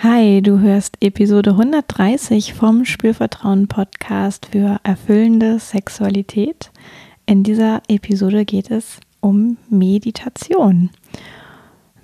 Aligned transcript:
Hi, 0.00 0.42
du 0.42 0.60
hörst 0.60 0.98
Episode 1.00 1.52
130 1.52 2.52
vom 2.52 2.84
Spürvertrauen 2.84 3.66
Podcast 3.66 4.44
für 4.52 4.78
erfüllende 4.82 5.58
Sexualität. 5.58 6.70
In 7.24 7.44
dieser 7.44 7.80
Episode 7.88 8.44
geht 8.44 8.70
es 8.70 9.00
um 9.22 9.56
Meditation. 9.70 10.90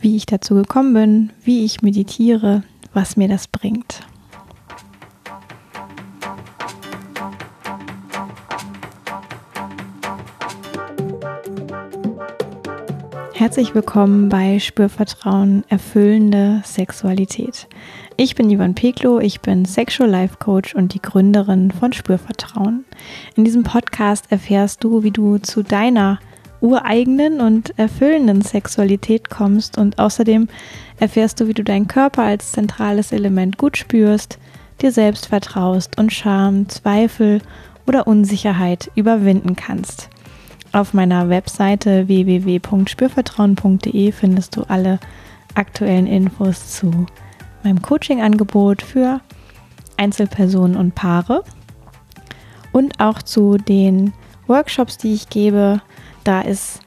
Wie 0.00 0.16
ich 0.16 0.24
dazu 0.24 0.54
gekommen 0.54 0.94
bin, 0.94 1.30
wie 1.44 1.66
ich 1.66 1.82
meditiere, 1.82 2.62
was 2.94 3.18
mir 3.18 3.28
das 3.28 3.46
bringt. 3.46 4.00
Herzlich 13.42 13.74
willkommen 13.74 14.28
bei 14.28 14.60
Spürvertrauen 14.60 15.64
erfüllende 15.68 16.62
Sexualität. 16.64 17.66
Ich 18.16 18.36
bin 18.36 18.48
Ivan 18.48 18.76
Peklo, 18.76 19.18
ich 19.18 19.40
bin 19.40 19.64
Sexual 19.64 20.08
Life 20.08 20.36
Coach 20.38 20.76
und 20.76 20.94
die 20.94 21.02
Gründerin 21.02 21.72
von 21.72 21.92
Spürvertrauen. 21.92 22.84
In 23.34 23.44
diesem 23.44 23.64
Podcast 23.64 24.30
erfährst 24.30 24.84
du, 24.84 25.02
wie 25.02 25.10
du 25.10 25.38
zu 25.38 25.64
deiner 25.64 26.20
ureigenen 26.60 27.40
und 27.40 27.76
erfüllenden 27.80 28.42
Sexualität 28.42 29.28
kommst 29.28 29.76
und 29.76 29.98
außerdem 29.98 30.46
erfährst 31.00 31.40
du, 31.40 31.48
wie 31.48 31.54
du 31.54 31.64
deinen 31.64 31.88
Körper 31.88 32.22
als 32.22 32.52
zentrales 32.52 33.10
Element 33.10 33.58
gut 33.58 33.76
spürst, 33.76 34.38
dir 34.82 34.92
selbst 34.92 35.26
vertraust 35.26 35.98
und 35.98 36.12
Scham, 36.12 36.68
Zweifel 36.68 37.40
oder 37.88 38.06
Unsicherheit 38.06 38.92
überwinden 38.94 39.56
kannst. 39.56 40.10
Auf 40.72 40.94
meiner 40.94 41.28
Webseite 41.28 42.08
www.spürvertrauen.de 42.08 44.10
findest 44.10 44.56
du 44.56 44.62
alle 44.62 44.98
aktuellen 45.54 46.06
Infos 46.06 46.78
zu 46.78 47.06
meinem 47.62 47.82
Coaching-Angebot 47.82 48.80
für 48.80 49.20
Einzelpersonen 49.98 50.76
und 50.76 50.94
Paare 50.94 51.44
und 52.72 53.00
auch 53.00 53.20
zu 53.20 53.58
den 53.58 54.14
Workshops, 54.46 54.96
die 54.96 55.12
ich 55.12 55.28
gebe. 55.28 55.82
Da 56.24 56.40
ist 56.40 56.80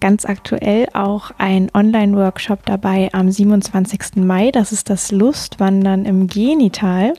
ganz 0.00 0.24
aktuell 0.24 0.86
auch 0.92 1.32
ein 1.38 1.68
Online-Workshop 1.74 2.64
dabei 2.64 3.10
am 3.12 3.30
27. 3.30 4.16
Mai. 4.16 4.52
Das 4.52 4.70
ist 4.70 4.88
das 4.88 5.10
Lustwandern 5.10 6.04
im 6.04 6.28
Genital. 6.28 7.14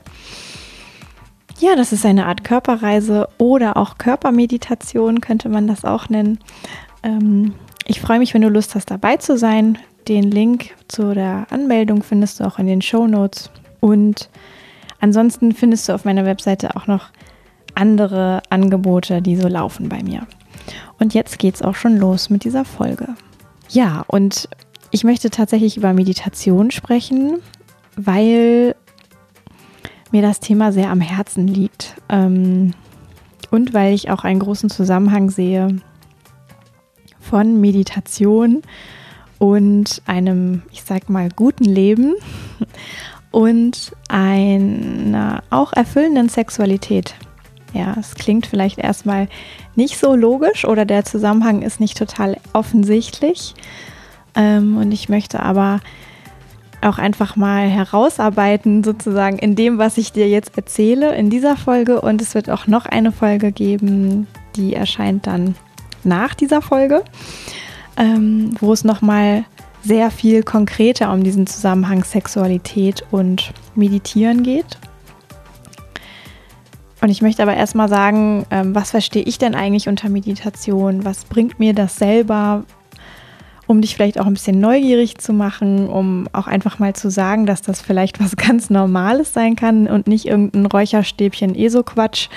Ja, 1.58 1.76
das 1.76 1.92
ist 1.92 2.04
eine 2.04 2.26
Art 2.26 2.44
Körperreise 2.44 3.28
oder 3.38 3.76
auch 3.76 3.98
Körpermeditation, 3.98 5.20
könnte 5.20 5.48
man 5.48 5.66
das 5.66 5.84
auch 5.84 6.08
nennen. 6.08 6.38
Ähm, 7.02 7.54
ich 7.86 8.00
freue 8.00 8.18
mich, 8.18 8.34
wenn 8.34 8.42
du 8.42 8.48
Lust 8.48 8.74
hast, 8.74 8.90
dabei 8.90 9.16
zu 9.18 9.38
sein. 9.38 9.78
Den 10.08 10.30
Link 10.30 10.74
zu 10.88 11.14
der 11.14 11.46
Anmeldung 11.50 12.02
findest 12.02 12.40
du 12.40 12.44
auch 12.44 12.58
in 12.58 12.66
den 12.66 12.82
Show 12.82 13.06
Notes. 13.06 13.50
Und 13.80 14.28
ansonsten 15.00 15.52
findest 15.52 15.88
du 15.88 15.94
auf 15.94 16.04
meiner 16.04 16.24
Webseite 16.24 16.76
auch 16.76 16.86
noch 16.86 17.10
andere 17.74 18.42
Angebote, 18.50 19.22
die 19.22 19.36
so 19.36 19.48
laufen 19.48 19.88
bei 19.88 20.02
mir. 20.02 20.26
Und 20.98 21.14
jetzt 21.14 21.38
geht 21.38 21.54
es 21.56 21.62
auch 21.62 21.74
schon 21.74 21.98
los 21.98 22.30
mit 22.30 22.44
dieser 22.44 22.64
Folge. 22.64 23.08
Ja, 23.68 24.04
und 24.06 24.48
ich 24.90 25.04
möchte 25.04 25.30
tatsächlich 25.30 25.76
über 25.76 25.92
Meditation 25.92 26.70
sprechen, 26.70 27.38
weil 27.96 28.76
mir 30.14 30.22
das 30.22 30.38
Thema 30.38 30.70
sehr 30.70 30.90
am 30.90 31.00
Herzen 31.00 31.48
liegt 31.48 31.96
ähm, 32.08 32.72
und 33.50 33.74
weil 33.74 33.92
ich 33.92 34.10
auch 34.10 34.22
einen 34.22 34.38
großen 34.38 34.70
Zusammenhang 34.70 35.28
sehe 35.28 35.80
von 37.18 37.60
Meditation 37.60 38.62
und 39.40 40.02
einem, 40.06 40.62
ich 40.70 40.84
sag 40.84 41.10
mal, 41.10 41.30
guten 41.34 41.64
Leben 41.64 42.14
und 43.32 43.90
einer 44.08 45.42
auch 45.50 45.72
erfüllenden 45.72 46.28
Sexualität. 46.28 47.16
Ja, 47.72 47.96
es 47.98 48.14
klingt 48.14 48.46
vielleicht 48.46 48.78
erstmal 48.78 49.26
nicht 49.74 49.98
so 49.98 50.14
logisch 50.14 50.64
oder 50.64 50.84
der 50.84 51.04
Zusammenhang 51.04 51.62
ist 51.62 51.80
nicht 51.80 51.98
total 51.98 52.36
offensichtlich. 52.52 53.54
Ähm, 54.36 54.76
und 54.76 54.92
ich 54.92 55.08
möchte 55.08 55.40
aber 55.40 55.80
auch 56.84 56.98
einfach 56.98 57.36
mal 57.36 57.68
herausarbeiten, 57.68 58.84
sozusagen 58.84 59.38
in 59.38 59.56
dem, 59.56 59.78
was 59.78 59.98
ich 59.98 60.12
dir 60.12 60.28
jetzt 60.28 60.56
erzähle 60.56 61.14
in 61.14 61.30
dieser 61.30 61.56
Folge. 61.56 62.00
Und 62.00 62.20
es 62.20 62.34
wird 62.34 62.50
auch 62.50 62.66
noch 62.66 62.86
eine 62.86 63.12
Folge 63.12 63.52
geben, 63.52 64.26
die 64.56 64.74
erscheint 64.74 65.26
dann 65.26 65.54
nach 66.04 66.34
dieser 66.34 66.62
Folge, 66.62 67.02
ähm, 67.96 68.54
wo 68.60 68.72
es 68.72 68.84
nochmal 68.84 69.44
sehr 69.82 70.10
viel 70.10 70.42
konkreter 70.42 71.12
um 71.12 71.22
diesen 71.22 71.46
Zusammenhang 71.46 72.04
Sexualität 72.04 73.04
und 73.10 73.52
Meditieren 73.74 74.42
geht. 74.42 74.78
Und 77.00 77.10
ich 77.10 77.20
möchte 77.20 77.42
aber 77.42 77.54
erstmal 77.54 77.88
sagen, 77.88 78.46
ähm, 78.50 78.74
was 78.74 78.92
verstehe 78.92 79.24
ich 79.24 79.36
denn 79.36 79.54
eigentlich 79.54 79.88
unter 79.88 80.08
Meditation? 80.08 81.04
Was 81.04 81.26
bringt 81.26 81.58
mir 81.58 81.74
das 81.74 81.96
selber? 81.98 82.64
Um 83.66 83.80
dich 83.80 83.94
vielleicht 83.94 84.20
auch 84.20 84.26
ein 84.26 84.34
bisschen 84.34 84.60
neugierig 84.60 85.18
zu 85.18 85.32
machen, 85.32 85.88
um 85.88 86.28
auch 86.32 86.46
einfach 86.46 86.78
mal 86.78 86.94
zu 86.94 87.10
sagen, 87.10 87.46
dass 87.46 87.62
das 87.62 87.80
vielleicht 87.80 88.20
was 88.20 88.36
ganz 88.36 88.70
Normales 88.70 89.32
sein 89.32 89.56
kann 89.56 89.86
und 89.86 90.06
nicht 90.06 90.26
irgendein 90.26 90.66
Räucherstäbchen 90.66 91.54
ESO-Quatsch. 91.54 92.28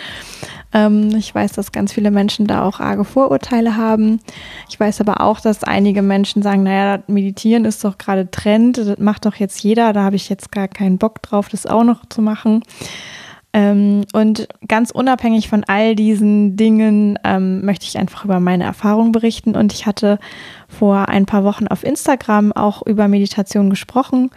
Ähm, 0.74 1.16
ich 1.16 1.34
weiß, 1.34 1.54
dass 1.54 1.72
ganz 1.72 1.94
viele 1.94 2.12
Menschen 2.12 2.48
da 2.48 2.64
auch 2.64 2.80
arge 2.80 3.06
Vorurteile 3.06 3.78
haben. 3.78 4.20
Ich 4.70 4.80
weiß 4.80 5.02
aber 5.02 5.22
auch, 5.22 5.40
dass 5.40 5.64
einige 5.64 6.02
Menschen 6.02 6.42
sagen, 6.42 6.64
naja, 6.64 7.02
meditieren 7.08 7.66
ist 7.66 7.84
doch 7.84 7.98
gerade 7.98 8.30
Trend, 8.30 8.78
das 8.78 8.98
macht 8.98 9.26
doch 9.26 9.36
jetzt 9.36 9.62
jeder, 9.64 9.94
da 9.94 10.04
habe 10.04 10.16
ich 10.16 10.30
jetzt 10.30 10.52
gar 10.52 10.68
keinen 10.68 10.98
Bock 10.98 11.22
drauf, 11.22 11.50
das 11.50 11.66
auch 11.66 11.84
noch 11.84 12.06
zu 12.10 12.22
machen. 12.22 12.64
Ähm, 13.54 14.04
und 14.14 14.48
ganz 14.68 14.92
unabhängig 14.92 15.50
von 15.50 15.64
all 15.64 15.96
diesen 15.96 16.58
Dingen 16.58 17.18
ähm, 17.24 17.66
möchte 17.66 17.86
ich 17.86 17.98
einfach 17.98 18.26
über 18.26 18.40
meine 18.40 18.66
Erfahrung 18.66 19.12
berichten. 19.12 19.56
Und 19.56 19.74
ich 19.74 19.86
hatte 19.86 20.20
vor 20.68 21.10
ein 21.10 21.26
paar 21.26 21.44
Wochen 21.44 21.68
auf 21.68 21.84
Instagram 21.84 22.52
auch 22.52 22.86
über 22.86 23.08
Meditation 23.08 23.70
gesprochen 23.70 24.32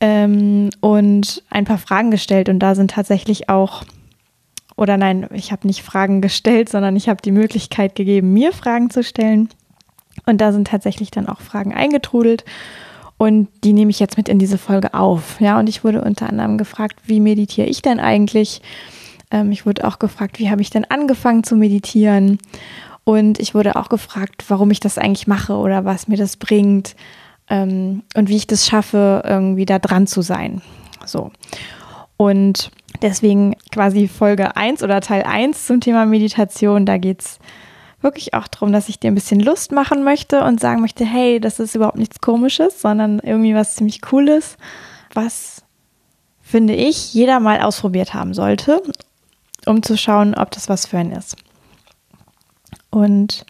ähm, 0.00 0.70
und 0.80 1.42
ein 1.50 1.64
paar 1.64 1.78
Fragen 1.78 2.10
gestellt. 2.10 2.48
Und 2.48 2.60
da 2.60 2.74
sind 2.74 2.92
tatsächlich 2.92 3.48
auch, 3.48 3.84
oder 4.76 4.96
nein, 4.96 5.28
ich 5.32 5.52
habe 5.52 5.66
nicht 5.66 5.82
Fragen 5.82 6.20
gestellt, 6.20 6.68
sondern 6.68 6.96
ich 6.96 7.08
habe 7.08 7.22
die 7.22 7.32
Möglichkeit 7.32 7.94
gegeben, 7.94 8.32
mir 8.32 8.52
Fragen 8.52 8.90
zu 8.90 9.02
stellen. 9.02 9.48
Und 10.26 10.40
da 10.40 10.52
sind 10.52 10.68
tatsächlich 10.68 11.10
dann 11.10 11.28
auch 11.28 11.40
Fragen 11.40 11.74
eingetrudelt. 11.74 12.44
Und 13.16 13.48
die 13.64 13.72
nehme 13.72 13.90
ich 13.90 13.98
jetzt 13.98 14.16
mit 14.16 14.28
in 14.28 14.38
diese 14.38 14.58
Folge 14.58 14.94
auf. 14.94 15.40
Ja, 15.40 15.58
und 15.58 15.68
ich 15.68 15.82
wurde 15.82 16.02
unter 16.02 16.28
anderem 16.28 16.56
gefragt, 16.56 17.00
wie 17.04 17.18
meditiere 17.18 17.66
ich 17.66 17.82
denn 17.82 17.98
eigentlich? 17.98 18.62
Ähm, 19.32 19.50
ich 19.50 19.66
wurde 19.66 19.86
auch 19.86 19.98
gefragt, 19.98 20.38
wie 20.38 20.50
habe 20.50 20.62
ich 20.62 20.70
denn 20.70 20.84
angefangen 20.84 21.42
zu 21.42 21.56
meditieren? 21.56 22.38
Und 23.08 23.38
ich 23.38 23.54
wurde 23.54 23.76
auch 23.76 23.88
gefragt, 23.88 24.44
warum 24.48 24.70
ich 24.70 24.80
das 24.80 24.98
eigentlich 24.98 25.26
mache 25.26 25.54
oder 25.54 25.86
was 25.86 26.08
mir 26.08 26.18
das 26.18 26.36
bringt 26.36 26.94
ähm, 27.48 28.02
und 28.14 28.28
wie 28.28 28.36
ich 28.36 28.46
das 28.46 28.66
schaffe, 28.66 29.22
irgendwie 29.24 29.64
da 29.64 29.78
dran 29.78 30.06
zu 30.06 30.20
sein. 30.20 30.60
So. 31.06 31.30
Und 32.18 32.70
deswegen 33.00 33.56
quasi 33.72 34.08
Folge 34.08 34.56
1 34.56 34.82
oder 34.82 35.00
Teil 35.00 35.22
1 35.22 35.68
zum 35.68 35.80
Thema 35.80 36.04
Meditation. 36.04 36.84
Da 36.84 36.98
geht 36.98 37.22
es 37.22 37.38
wirklich 38.02 38.34
auch 38.34 38.46
darum, 38.46 38.74
dass 38.74 38.90
ich 38.90 39.00
dir 39.00 39.10
ein 39.10 39.14
bisschen 39.14 39.40
Lust 39.40 39.72
machen 39.72 40.04
möchte 40.04 40.44
und 40.44 40.60
sagen 40.60 40.82
möchte, 40.82 41.06
hey, 41.06 41.40
das 41.40 41.60
ist 41.60 41.74
überhaupt 41.74 41.96
nichts 41.96 42.20
Komisches, 42.20 42.82
sondern 42.82 43.20
irgendwie 43.20 43.54
was 43.54 43.76
ziemlich 43.76 44.02
Cooles, 44.02 44.58
was 45.14 45.62
finde 46.42 46.74
ich 46.74 47.14
jeder 47.14 47.40
mal 47.40 47.62
ausprobiert 47.62 48.12
haben 48.12 48.34
sollte, 48.34 48.82
um 49.64 49.82
zu 49.82 49.96
schauen, 49.96 50.34
ob 50.34 50.50
das 50.50 50.68
was 50.68 50.84
für 50.84 50.98
einen 50.98 51.12
ist. 51.12 51.36
Und 52.90 53.44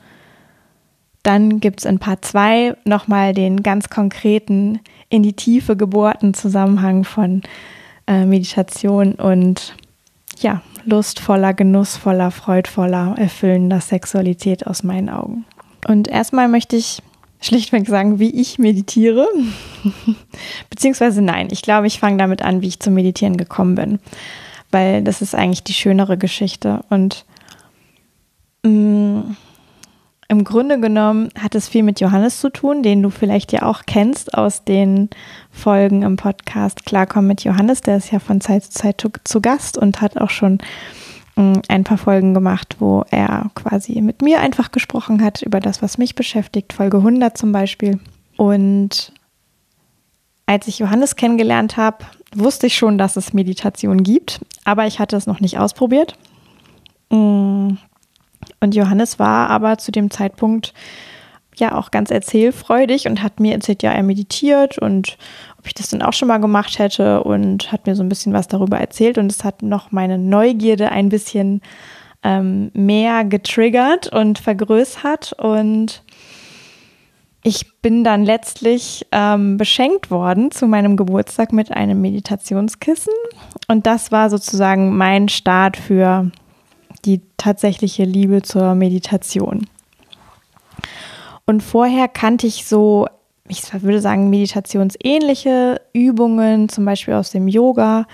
dann 1.22 1.60
gibt 1.60 1.81
es 1.81 1.84
in 1.84 1.99
Part 1.99 2.25
2 2.25 2.76
nochmal 2.84 3.34
den 3.34 3.62
ganz 3.62 3.91
konkreten, 3.91 4.81
in 5.09 5.22
die 5.22 5.34
Tiefe 5.34 5.76
gebohrten 5.76 6.34
Zusammenhang 6.34 7.04
von 7.04 7.43
äh, 8.06 8.25
Meditation 8.25 9.15
und 9.15 9.74
ja, 10.39 10.62
lustvoller, 10.84 11.54
genussvoller, 11.54 12.30
freudvoller, 12.30 13.15
erfüllender 13.18 13.80
Sexualität 13.80 14.66
aus 14.66 14.83
meinen 14.83 15.09
Augen. 15.09 15.45
Und 15.86 16.09
erstmal 16.09 16.48
möchte 16.48 16.77
ich 16.77 17.03
schlichtweg 17.41 17.86
sagen, 17.86 18.18
wie 18.18 18.30
ich 18.30 18.59
meditiere. 18.59 19.27
Beziehungsweise 20.71 21.22
nein, 21.22 21.48
ich 21.51 21.62
glaube, 21.62 21.86
ich 21.86 22.01
fange 22.01 22.16
damit 22.16 22.42
an, 22.42 22.62
wie 22.62 22.68
ich 22.68 22.80
zum 22.80 22.95
Meditieren 22.95 23.36
gekommen 23.36 23.74
bin. 23.74 23.98
Weil 24.71 25.03
das 25.03 25.22
ist 25.22 25.34
eigentlich 25.34 25.65
die 25.65 25.72
schönere 25.72 26.18
Geschichte. 26.18 26.84
Und 26.91 27.24
mm, 28.63 29.37
im 30.31 30.45
Grunde 30.45 30.78
genommen 30.78 31.31
hat 31.39 31.55
es 31.55 31.69
viel 31.69 31.83
mit 31.83 32.01
Johannes 32.01 32.41
zu 32.41 32.51
tun, 32.51 32.83
den 32.83 33.03
du 33.03 33.09
vielleicht 33.09 33.51
ja 33.53 33.63
auch 33.63 33.83
kennst 33.87 34.34
aus 34.34 34.63
den 34.63 35.09
Folgen 35.51 36.03
im 36.03 36.16
Podcast 36.16 36.84
Klarkommen 36.84 37.28
mit 37.28 37.45
Johannes. 37.45 37.81
Der 37.81 37.97
ist 37.97 38.13
ja 38.13 38.19
von 38.19 38.43
Zeit 38.43 38.65
zu 38.65 38.71
Zeit 38.72 39.03
zu 39.25 39.41
Gast 39.41 39.78
und 39.78 40.03
hat 40.03 40.19
auch 40.19 40.28
schon 40.28 40.59
mm, 41.37 41.55
ein 41.69 41.84
paar 41.84 41.97
Folgen 41.97 42.34
gemacht, 42.34 42.77
wo 42.78 43.05
er 43.10 43.51
quasi 43.55 44.03
mit 44.03 44.21
mir 44.21 44.41
einfach 44.41 44.71
gesprochen 44.71 45.22
hat 45.22 45.41
über 45.41 45.60
das, 45.60 45.81
was 45.81 45.97
mich 45.97 46.15
beschäftigt. 46.15 46.75
Folge 46.75 46.99
100 46.99 47.39
zum 47.39 47.53
Beispiel. 47.53 47.99
Und 48.37 49.13
als 50.45 50.69
ich 50.69 50.78
Johannes 50.78 51.16
kennengelernt 51.16 51.78
habe, 51.78 52.05
wusste 52.34 52.66
ich 52.66 52.77
schon, 52.77 52.99
dass 52.99 53.16
es 53.16 53.33
Meditation 53.33 54.03
gibt, 54.03 54.41
aber 54.65 54.87
ich 54.87 54.99
hatte 54.99 55.16
es 55.16 55.27
noch 55.27 55.41
nicht 55.41 55.59
ausprobiert. 55.59 56.16
Und 58.60 58.74
Johannes 58.74 59.18
war 59.18 59.50
aber 59.50 59.78
zu 59.78 59.92
dem 59.92 60.10
Zeitpunkt 60.10 60.74
ja 61.58 61.76
auch 61.76 61.90
ganz 61.90 62.10
erzählfreudig 62.10 63.06
und 63.06 63.22
hat 63.22 63.40
mir 63.40 63.52
erzählt, 63.52 63.82
ja, 63.82 63.92
er 63.92 64.02
meditiert 64.02 64.78
und 64.78 65.18
ob 65.58 65.66
ich 65.66 65.74
das 65.74 65.88
dann 65.88 66.02
auch 66.02 66.12
schon 66.12 66.28
mal 66.28 66.38
gemacht 66.38 66.78
hätte 66.78 67.22
und 67.24 67.72
hat 67.72 67.86
mir 67.86 67.96
so 67.96 68.02
ein 68.02 68.08
bisschen 68.08 68.32
was 68.32 68.48
darüber 68.48 68.78
erzählt 68.78 69.18
und 69.18 69.30
es 69.30 69.44
hat 69.44 69.62
noch 69.62 69.90
meine 69.90 70.18
Neugierde 70.18 70.90
ein 70.90 71.08
bisschen 71.08 71.60
ähm, 72.22 72.70
mehr 72.74 73.24
getriggert 73.24 74.12
und 74.12 74.38
vergrößert 74.38 75.32
und 75.34 76.02
ich 77.44 77.80
bin 77.80 78.02
dann 78.02 78.24
letztlich 78.24 79.06
ähm, 79.12 79.56
beschenkt 79.56 80.10
worden 80.10 80.50
zu 80.50 80.66
meinem 80.66 80.96
Geburtstag 80.96 81.52
mit 81.52 81.70
einem 81.72 82.00
Meditationskissen 82.00 83.14
und 83.68 83.86
das 83.86 84.12
war 84.12 84.30
sozusagen 84.30 84.96
mein 84.96 85.28
Start 85.28 85.76
für 85.76 86.30
die 87.04 87.21
tatsächliche 87.36 88.04
Liebe 88.04 88.42
zur 88.42 88.74
Meditation. 88.74 89.66
Und 91.47 91.62
vorher 91.62 92.09
kannte 92.09 92.47
ich 92.47 92.66
so, 92.66 93.06
ich 93.48 93.62
würde 93.83 94.00
sagen, 94.00 94.28
meditationsähnliche 94.30 95.80
Übungen, 95.92 96.68
zum 96.68 96.84
Beispiel 96.84 97.15
aus 97.15 97.30
dem 97.30 97.48
Yoga. 97.48 98.06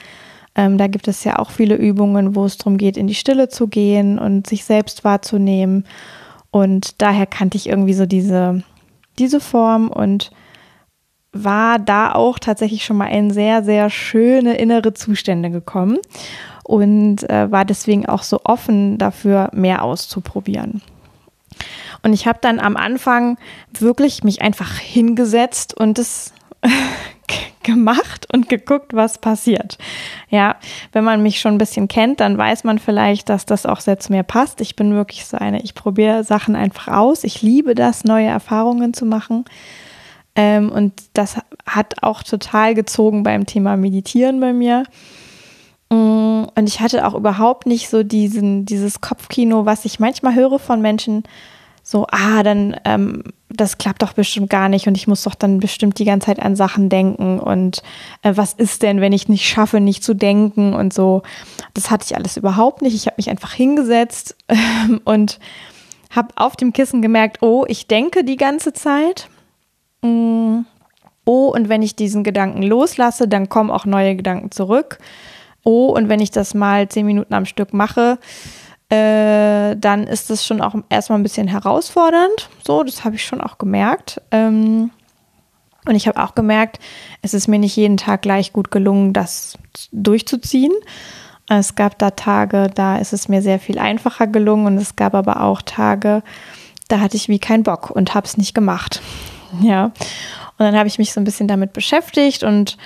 Ähm, 0.54 0.78
da 0.78 0.86
gibt 0.86 1.08
es 1.08 1.24
ja 1.24 1.38
auch 1.38 1.50
viele 1.50 1.74
Übungen, 1.74 2.36
wo 2.36 2.44
es 2.44 2.58
darum 2.58 2.76
geht, 2.76 2.96
in 2.96 3.08
die 3.08 3.16
Stille 3.16 3.48
zu 3.48 3.66
gehen 3.66 4.18
und 4.18 4.46
sich 4.46 4.64
selbst 4.64 5.02
wahrzunehmen. 5.02 5.84
Und 6.52 7.02
daher 7.02 7.26
kannte 7.26 7.56
ich 7.56 7.68
irgendwie 7.68 7.94
so 7.94 8.06
diese, 8.06 8.62
diese 9.18 9.40
Form 9.40 9.88
und 9.88 10.30
war 11.34 11.78
da 11.78 12.14
auch 12.14 12.38
tatsächlich 12.38 12.84
schon 12.84 12.96
mal 12.96 13.08
in 13.08 13.30
sehr, 13.30 13.62
sehr 13.62 13.90
schöne 13.90 14.56
innere 14.56 14.94
Zustände 14.94 15.50
gekommen 15.50 15.98
und 16.62 17.28
äh, 17.28 17.50
war 17.50 17.64
deswegen 17.64 18.06
auch 18.06 18.22
so 18.22 18.40
offen 18.44 18.96
dafür, 18.98 19.50
mehr 19.52 19.82
auszuprobieren. 19.82 20.80
Und 22.02 22.12
ich 22.12 22.26
habe 22.26 22.38
dann 22.40 22.60
am 22.60 22.76
Anfang 22.76 23.38
wirklich 23.78 24.24
mich 24.24 24.42
einfach 24.42 24.78
hingesetzt 24.78 25.74
und 25.74 25.98
es 25.98 26.32
gemacht 27.62 28.26
und 28.32 28.48
geguckt, 28.48 28.92
was 28.94 29.18
passiert. 29.18 29.78
Ja, 30.28 30.56
wenn 30.92 31.02
man 31.02 31.22
mich 31.22 31.40
schon 31.40 31.54
ein 31.54 31.58
bisschen 31.58 31.88
kennt, 31.88 32.20
dann 32.20 32.36
weiß 32.36 32.64
man 32.64 32.78
vielleicht, 32.78 33.28
dass 33.28 33.46
das 33.46 33.66
auch 33.66 33.80
sehr 33.80 33.98
zu 33.98 34.12
mir 34.12 34.22
passt. 34.22 34.60
Ich 34.60 34.76
bin 34.76 34.94
wirklich 34.94 35.24
so 35.24 35.38
eine, 35.38 35.62
ich 35.62 35.74
probiere 35.74 36.24
Sachen 36.24 36.56
einfach 36.56 36.88
aus. 36.88 37.24
Ich 37.24 37.42
liebe 37.42 37.74
das, 37.74 38.04
neue 38.04 38.26
Erfahrungen 38.26 38.92
zu 38.92 39.06
machen. 39.06 39.46
Ähm, 40.36 40.70
und 40.70 40.94
das 41.12 41.36
hat 41.66 42.02
auch 42.02 42.22
total 42.22 42.74
gezogen 42.74 43.22
beim 43.22 43.46
Thema 43.46 43.76
Meditieren 43.76 44.40
bei 44.40 44.52
mir. 44.52 44.84
Mm, 45.90 46.44
und 46.56 46.68
ich 46.68 46.80
hatte 46.80 47.06
auch 47.06 47.14
überhaupt 47.14 47.66
nicht 47.66 47.88
so 47.88 48.02
diesen, 48.02 48.66
dieses 48.66 49.00
Kopfkino, 49.00 49.66
was 49.66 49.84
ich 49.84 50.00
manchmal 50.00 50.34
höre 50.34 50.58
von 50.58 50.80
Menschen, 50.80 51.24
so, 51.86 52.06
ah, 52.10 52.42
dann, 52.42 52.76
ähm, 52.86 53.22
das 53.50 53.76
klappt 53.76 54.02
doch 54.02 54.14
bestimmt 54.14 54.48
gar 54.48 54.70
nicht 54.70 54.88
und 54.88 54.96
ich 54.96 55.06
muss 55.06 55.22
doch 55.22 55.34
dann 55.34 55.60
bestimmt 55.60 55.98
die 55.98 56.06
ganze 56.06 56.26
Zeit 56.26 56.40
an 56.40 56.56
Sachen 56.56 56.88
denken 56.88 57.38
und 57.38 57.82
äh, 58.22 58.32
was 58.34 58.54
ist 58.54 58.82
denn, 58.82 59.02
wenn 59.02 59.12
ich 59.12 59.28
nicht 59.28 59.46
schaffe, 59.46 59.80
nicht 59.80 60.02
zu 60.02 60.14
denken 60.14 60.72
und 60.72 60.94
so. 60.94 61.22
Das 61.74 61.90
hatte 61.90 62.06
ich 62.06 62.16
alles 62.16 62.38
überhaupt 62.38 62.80
nicht. 62.80 62.94
Ich 62.94 63.06
habe 63.06 63.16
mich 63.18 63.28
einfach 63.28 63.52
hingesetzt 63.52 64.34
ähm, 64.48 65.02
und 65.04 65.38
habe 66.10 66.28
auf 66.36 66.56
dem 66.56 66.72
Kissen 66.72 67.02
gemerkt, 67.02 67.42
oh, 67.42 67.66
ich 67.68 67.86
denke 67.86 68.24
die 68.24 68.36
ganze 68.36 68.72
Zeit. 68.72 69.28
Mm, 70.04 70.66
oh, 71.24 71.48
und 71.48 71.68
wenn 71.68 71.82
ich 71.82 71.96
diesen 71.96 72.22
Gedanken 72.22 72.62
loslasse, 72.62 73.26
dann 73.26 73.48
kommen 73.48 73.70
auch 73.70 73.86
neue 73.86 74.14
Gedanken 74.14 74.50
zurück. 74.50 74.98
Oh, 75.64 75.86
und 75.86 76.08
wenn 76.08 76.20
ich 76.20 76.30
das 76.30 76.52
mal 76.54 76.88
zehn 76.88 77.06
Minuten 77.06 77.32
am 77.32 77.46
Stück 77.46 77.72
mache, 77.72 78.18
äh, 78.90 79.76
dann 79.76 80.06
ist 80.06 80.28
das 80.28 80.44
schon 80.44 80.60
auch 80.60 80.74
erstmal 80.90 81.18
ein 81.18 81.22
bisschen 81.22 81.48
herausfordernd. 81.48 82.50
So, 82.66 82.82
das 82.82 83.04
habe 83.04 83.16
ich 83.16 83.24
schon 83.24 83.40
auch 83.40 83.56
gemerkt. 83.56 84.20
Ähm, 84.30 84.90
und 85.86 85.94
ich 85.94 86.06
habe 86.06 86.22
auch 86.22 86.34
gemerkt, 86.34 86.78
es 87.22 87.34
ist 87.34 87.48
mir 87.48 87.58
nicht 87.58 87.76
jeden 87.76 87.96
Tag 87.96 88.22
gleich 88.22 88.52
gut 88.52 88.70
gelungen, 88.70 89.12
das 89.12 89.58
durchzuziehen. 89.92 90.72
Es 91.48 91.74
gab 91.74 91.98
da 91.98 92.10
Tage, 92.10 92.70
da 92.74 92.96
ist 92.96 93.12
es 93.12 93.28
mir 93.28 93.42
sehr 93.42 93.58
viel 93.58 93.78
einfacher 93.78 94.26
gelungen 94.26 94.66
und 94.66 94.76
es 94.78 94.96
gab 94.96 95.14
aber 95.14 95.42
auch 95.42 95.60
Tage, 95.60 96.22
da 96.88 97.00
hatte 97.00 97.16
ich 97.16 97.28
wie 97.28 97.38
keinen 97.38 97.62
Bock 97.62 97.90
und 97.90 98.14
habe 98.14 98.26
es 98.26 98.38
nicht 98.38 98.54
gemacht. 98.54 99.02
Ja. 99.62 99.86
Und 100.56 100.66
dann 100.66 100.76
habe 100.76 100.88
ich 100.88 100.98
mich 100.98 101.12
so 101.12 101.20
ein 101.20 101.24
bisschen 101.24 101.48
damit 101.48 101.72
beschäftigt 101.72 102.44
und 102.44 102.76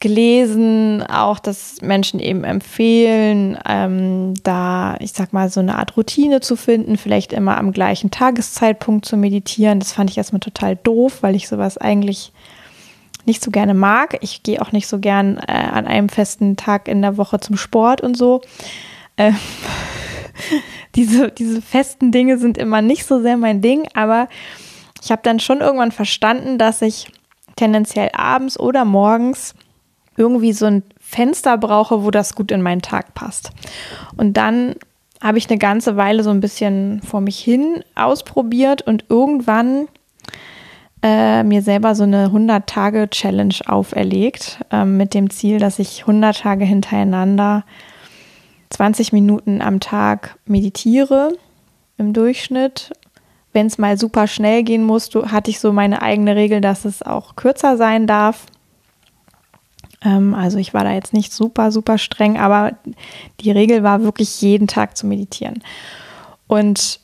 gelesen, 0.00 1.02
auch 1.02 1.38
dass 1.38 1.82
Menschen 1.82 2.20
eben 2.20 2.42
empfehlen, 2.42 3.58
ähm, 3.68 4.32
da, 4.42 4.96
ich 4.98 5.12
sag 5.12 5.34
mal, 5.34 5.50
so 5.50 5.60
eine 5.60 5.76
Art 5.76 5.96
Routine 5.98 6.40
zu 6.40 6.56
finden, 6.56 6.96
vielleicht 6.96 7.34
immer 7.34 7.58
am 7.58 7.72
gleichen 7.72 8.10
Tageszeitpunkt 8.10 9.04
zu 9.04 9.18
meditieren. 9.18 9.78
Das 9.78 9.92
fand 9.92 10.10
ich 10.10 10.16
erstmal 10.16 10.40
total 10.40 10.76
doof, 10.76 11.18
weil 11.20 11.36
ich 11.36 11.48
sowas 11.48 11.76
eigentlich 11.76 12.32
nicht 13.26 13.44
so 13.44 13.50
gerne 13.50 13.74
mag. 13.74 14.16
Ich 14.22 14.42
gehe 14.42 14.62
auch 14.62 14.72
nicht 14.72 14.86
so 14.86 14.98
gern 14.98 15.36
äh, 15.36 15.52
an 15.52 15.86
einem 15.86 16.08
festen 16.08 16.56
Tag 16.56 16.88
in 16.88 17.02
der 17.02 17.18
Woche 17.18 17.38
zum 17.38 17.58
Sport 17.58 18.00
und 18.00 18.16
so. 18.16 18.40
Äh, 19.16 19.32
diese, 20.94 21.30
diese 21.30 21.60
festen 21.60 22.10
Dinge 22.10 22.38
sind 22.38 22.56
immer 22.56 22.80
nicht 22.80 23.04
so 23.04 23.20
sehr 23.20 23.36
mein 23.36 23.60
Ding, 23.60 23.86
aber 23.92 24.28
ich 25.02 25.10
habe 25.10 25.22
dann 25.22 25.40
schon 25.40 25.60
irgendwann 25.60 25.92
verstanden, 25.92 26.58
dass 26.58 26.82
ich 26.82 27.10
tendenziell 27.56 28.10
abends 28.12 28.58
oder 28.58 28.84
morgens 28.84 29.54
irgendwie 30.16 30.52
so 30.52 30.66
ein 30.66 30.82
Fenster 31.00 31.58
brauche, 31.58 32.04
wo 32.04 32.10
das 32.10 32.34
gut 32.34 32.50
in 32.52 32.62
meinen 32.62 32.82
Tag 32.82 33.14
passt. 33.14 33.50
Und 34.16 34.36
dann 34.36 34.74
habe 35.22 35.38
ich 35.38 35.48
eine 35.48 35.58
ganze 35.58 35.96
Weile 35.96 36.22
so 36.22 36.30
ein 36.30 36.40
bisschen 36.40 37.02
vor 37.02 37.20
mich 37.20 37.38
hin 37.38 37.84
ausprobiert 37.94 38.82
und 38.82 39.04
irgendwann 39.08 39.88
äh, 41.02 41.42
mir 41.42 41.62
selber 41.62 41.94
so 41.94 42.04
eine 42.04 42.28
100-Tage-Challenge 42.28 43.54
auferlegt, 43.66 44.60
äh, 44.70 44.84
mit 44.84 45.14
dem 45.14 45.30
Ziel, 45.30 45.58
dass 45.58 45.78
ich 45.78 46.02
100 46.02 46.40
Tage 46.40 46.64
hintereinander 46.64 47.64
20 48.70 49.12
Minuten 49.12 49.62
am 49.62 49.80
Tag 49.80 50.36
meditiere 50.46 51.32
im 51.96 52.12
Durchschnitt. 52.12 52.92
Wenn 53.52 53.66
es 53.66 53.78
mal 53.78 53.98
super 53.98 54.26
schnell 54.26 54.62
gehen 54.62 54.84
muss, 54.84 55.10
hatte 55.14 55.50
ich 55.50 55.60
so 55.60 55.72
meine 55.72 56.02
eigene 56.02 56.36
Regel, 56.36 56.60
dass 56.60 56.84
es 56.84 57.02
auch 57.02 57.36
kürzer 57.36 57.76
sein 57.76 58.06
darf. 58.06 58.46
Ähm, 60.02 60.34
also 60.34 60.58
ich 60.58 60.72
war 60.72 60.84
da 60.84 60.92
jetzt 60.92 61.12
nicht 61.12 61.32
super, 61.32 61.72
super 61.72 61.98
streng, 61.98 62.38
aber 62.38 62.72
die 63.40 63.50
Regel 63.50 63.82
war 63.82 64.02
wirklich 64.02 64.40
jeden 64.40 64.68
Tag 64.68 64.96
zu 64.96 65.06
meditieren. 65.06 65.62
Und 66.46 67.00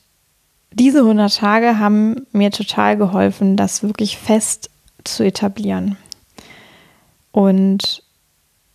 diese 0.71 0.99
100 0.99 1.35
Tage 1.35 1.79
haben 1.79 2.27
mir 2.31 2.51
total 2.51 2.97
geholfen, 2.97 3.55
das 3.55 3.83
wirklich 3.83 4.17
fest 4.17 4.69
zu 5.03 5.23
etablieren. 5.23 5.97
Und 7.31 8.03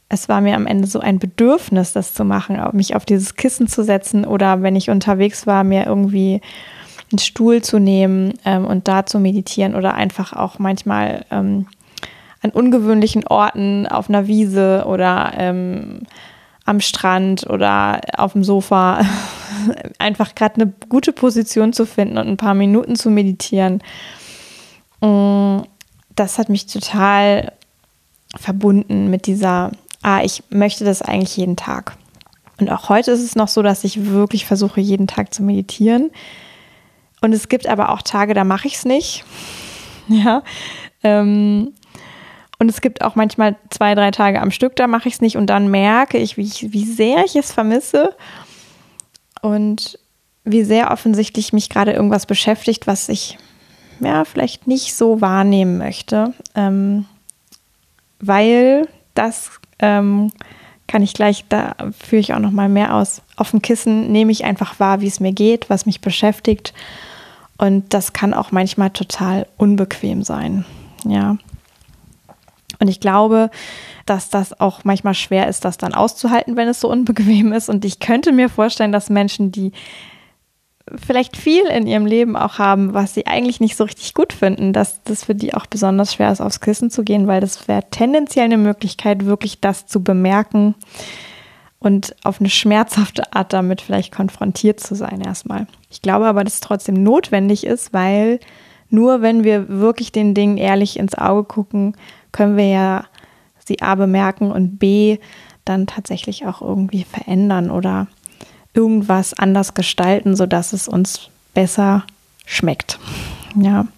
es 0.08 0.28
war 0.28 0.40
mir 0.40 0.56
am 0.56 0.66
Ende 0.66 0.86
so 0.86 1.00
ein 1.00 1.18
Bedürfnis, 1.18 1.92
das 1.92 2.12
zu 2.12 2.24
machen, 2.24 2.60
mich 2.72 2.94
auf 2.94 3.04
dieses 3.04 3.34
Kissen 3.34 3.66
zu 3.66 3.82
setzen 3.82 4.24
oder 4.24 4.62
wenn 4.62 4.76
ich 4.76 4.90
unterwegs 4.90 5.46
war, 5.46 5.64
mir 5.64 5.86
irgendwie 5.86 6.40
einen 7.12 7.18
Stuhl 7.18 7.62
zu 7.62 7.78
nehmen 7.78 8.34
ähm, 8.44 8.64
und 8.64 8.88
da 8.88 9.06
zu 9.06 9.18
meditieren 9.18 9.74
oder 9.74 9.94
einfach 9.94 10.32
auch 10.32 10.58
manchmal 10.58 11.24
ähm, 11.30 11.66
an 12.42 12.50
ungewöhnlichen 12.50 13.26
Orten 13.26 13.86
auf 13.86 14.08
einer 14.08 14.26
Wiese 14.26 14.84
oder 14.86 15.32
ähm, 15.36 16.00
am 16.64 16.80
Strand 16.80 17.48
oder 17.48 18.00
auf 18.16 18.32
dem 18.32 18.44
Sofa 18.44 19.04
einfach 19.98 20.34
gerade 20.34 20.56
eine 20.56 20.72
gute 20.88 21.12
Position 21.12 21.72
zu 21.72 21.86
finden 21.86 22.18
und 22.18 22.28
ein 22.28 22.36
paar 22.36 22.54
Minuten 22.54 22.96
zu 22.96 23.10
meditieren. 23.10 23.82
Mm, 25.00 25.60
das 26.14 26.38
hat 26.38 26.48
mich 26.48 26.66
total 26.66 27.52
verbunden 28.36 29.10
mit 29.10 29.26
dieser, 29.26 29.72
ah, 30.02 30.22
ich 30.22 30.42
möchte 30.50 30.84
das 30.84 31.02
eigentlich 31.02 31.36
jeden 31.36 31.56
Tag. 31.56 31.96
Und 32.58 32.70
auch 32.70 32.88
heute 32.88 33.10
ist 33.10 33.22
es 33.22 33.34
noch 33.34 33.48
so, 33.48 33.62
dass 33.62 33.84
ich 33.84 34.06
wirklich 34.06 34.46
versuche, 34.46 34.80
jeden 34.80 35.06
Tag 35.06 35.34
zu 35.34 35.42
meditieren. 35.42 36.10
Und 37.22 37.32
es 37.32 37.48
gibt 37.48 37.66
aber 37.66 37.88
auch 37.88 38.02
Tage, 38.02 38.34
da 38.34 38.44
mache 38.44 38.68
ich 38.68 38.76
es 38.76 38.84
nicht. 38.84 39.24
Ja. 40.08 40.42
Ähm, 41.04 41.74
und 42.58 42.68
es 42.68 42.80
gibt 42.80 43.02
auch 43.02 43.14
manchmal 43.14 43.56
zwei, 43.70 43.94
drei 43.94 44.10
Tage 44.10 44.40
am 44.40 44.50
Stück, 44.50 44.74
da 44.74 44.88
mache 44.88 45.06
ich 45.06 45.14
es 45.14 45.20
nicht 45.20 45.36
und 45.36 45.46
dann 45.46 45.70
merke 45.70 46.18
ich 46.18 46.36
wie, 46.36 46.42
ich, 46.42 46.72
wie 46.72 46.84
sehr 46.84 47.24
ich 47.24 47.36
es 47.36 47.52
vermisse 47.52 48.14
und 49.40 49.98
wie 50.44 50.64
sehr 50.64 50.90
offensichtlich 50.90 51.52
mich 51.52 51.70
gerade 51.70 51.92
irgendwas 51.92 52.26
beschäftigt, 52.26 52.88
was 52.88 53.08
ich 53.08 53.38
ja 54.00 54.24
vielleicht 54.24 54.66
nicht 54.66 54.94
so 54.94 55.20
wahrnehmen 55.20 55.78
möchte. 55.78 56.34
Ähm, 56.56 57.06
weil 58.18 58.88
das 59.14 59.52
ähm, 59.78 60.32
kann 60.86 61.02
ich 61.02 61.14
gleich, 61.14 61.44
da 61.48 61.74
führe 61.98 62.20
ich 62.20 62.34
auch 62.34 62.38
noch 62.38 62.50
mal 62.50 62.68
mehr 62.68 62.94
aus. 62.94 63.22
Auf 63.36 63.50
dem 63.50 63.62
Kissen 63.62 64.12
nehme 64.12 64.32
ich 64.32 64.44
einfach 64.44 64.78
wahr, 64.78 65.00
wie 65.00 65.06
es 65.06 65.20
mir 65.20 65.32
geht, 65.32 65.70
was 65.70 65.86
mich 65.86 66.00
beschäftigt. 66.00 66.74
Und 67.58 67.94
das 67.94 68.12
kann 68.12 68.34
auch 68.34 68.52
manchmal 68.52 68.90
total 68.90 69.46
unbequem 69.56 70.22
sein. 70.22 70.64
Ja. 71.04 71.36
Und 72.80 72.88
ich 72.88 72.98
glaube, 72.98 73.50
dass 74.06 74.30
das 74.30 74.58
auch 74.60 74.82
manchmal 74.84 75.14
schwer 75.14 75.46
ist, 75.46 75.64
das 75.64 75.78
dann 75.78 75.94
auszuhalten, 75.94 76.56
wenn 76.56 76.68
es 76.68 76.80
so 76.80 76.90
unbequem 76.90 77.52
ist. 77.52 77.68
Und 77.68 77.84
ich 77.84 78.00
könnte 78.00 78.32
mir 78.32 78.48
vorstellen, 78.48 78.92
dass 78.92 79.10
Menschen, 79.10 79.52
die 79.52 79.72
vielleicht 80.96 81.36
viel 81.36 81.64
in 81.66 81.86
ihrem 81.86 82.06
Leben 82.06 82.36
auch 82.36 82.58
haben, 82.58 82.92
was 82.92 83.14
sie 83.14 83.26
eigentlich 83.26 83.60
nicht 83.60 83.76
so 83.76 83.84
richtig 83.84 84.14
gut 84.14 84.32
finden, 84.32 84.72
dass 84.72 85.02
das 85.04 85.24
für 85.24 85.34
die 85.34 85.54
auch 85.54 85.66
besonders 85.66 86.14
schwer 86.14 86.32
ist, 86.32 86.40
aufs 86.40 86.60
Kissen 86.60 86.90
zu 86.90 87.04
gehen, 87.04 87.28
weil 87.28 87.40
das 87.40 87.68
wäre 87.68 87.84
tendenziell 87.90 88.46
eine 88.46 88.58
Möglichkeit, 88.58 89.24
wirklich 89.24 89.60
das 89.60 89.86
zu 89.86 90.02
bemerken 90.02 90.74
und 91.82 92.14
auf 92.22 92.38
eine 92.38 92.48
schmerzhafte 92.48 93.32
Art 93.32 93.52
damit 93.52 93.80
vielleicht 93.80 94.12
konfrontiert 94.14 94.78
zu 94.78 94.94
sein 94.94 95.20
erstmal. 95.20 95.66
Ich 95.90 96.00
glaube 96.00 96.26
aber, 96.26 96.44
dass 96.44 96.54
es 96.54 96.60
trotzdem 96.60 97.02
notwendig 97.02 97.66
ist, 97.66 97.92
weil 97.92 98.38
nur 98.88 99.20
wenn 99.20 99.42
wir 99.42 99.68
wirklich 99.68 100.12
den 100.12 100.32
Dingen 100.32 100.58
ehrlich 100.58 100.96
ins 100.96 101.16
Auge 101.16 101.42
gucken, 101.42 101.96
können 102.30 102.56
wir 102.56 102.68
ja 102.68 103.04
sie 103.64 103.82
A 103.82 103.96
bemerken 103.96 104.52
und 104.52 104.78
B 104.78 105.18
dann 105.64 105.88
tatsächlich 105.88 106.46
auch 106.46 106.62
irgendwie 106.62 107.02
verändern 107.02 107.70
oder 107.70 108.06
irgendwas 108.74 109.34
anders 109.34 109.74
gestalten, 109.74 110.36
sodass 110.36 110.72
es 110.72 110.86
uns 110.86 111.30
besser 111.52 112.04
schmeckt. 112.46 113.00
Ja. 113.56 113.88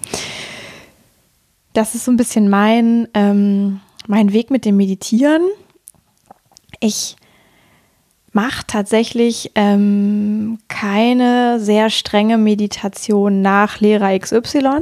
Das 1.75 1.95
ist 1.95 2.07
so 2.07 2.11
ein 2.11 2.17
bisschen 2.17 2.49
mein, 2.49 3.09
ähm, 3.13 3.81
mein 4.07 4.33
Weg 4.33 4.51
mit 4.51 4.65
dem 4.65 4.77
Meditieren. 4.79 5.43
Ich 6.81 7.17
mache 8.35 8.67
tatsächlich 8.67 9.53
ähm, 9.55 10.59
keine 10.69 11.61
sehr 11.61 11.89
strenge 11.89 12.37
Meditation 12.37 13.43
nach 13.43 13.81
Lehrer 13.81 14.19
XY. 14.19 14.81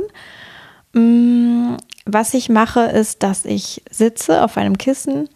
Mm, 0.95 1.77
was 2.07 2.35
ich 2.35 2.49
mache, 2.49 2.81
ist, 2.81 3.23
dass 3.23 3.45
ich 3.45 3.83
sitze 3.91 4.43
auf 4.43 4.57
einem 4.57 4.79
Kissen 4.79 5.29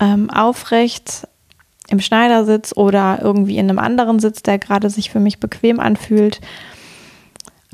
ähm, 0.00 0.30
aufrecht 0.30 1.26
im 1.88 2.00
Schneidersitz 2.00 2.72
oder 2.76 3.18
irgendwie 3.20 3.58
in 3.58 3.68
einem 3.68 3.78
anderen 3.78 4.20
Sitz, 4.20 4.42
der 4.42 4.58
gerade 4.58 4.88
sich 4.88 5.10
für 5.10 5.20
mich 5.20 5.40
bequem 5.40 5.80
anfühlt. 5.80 6.40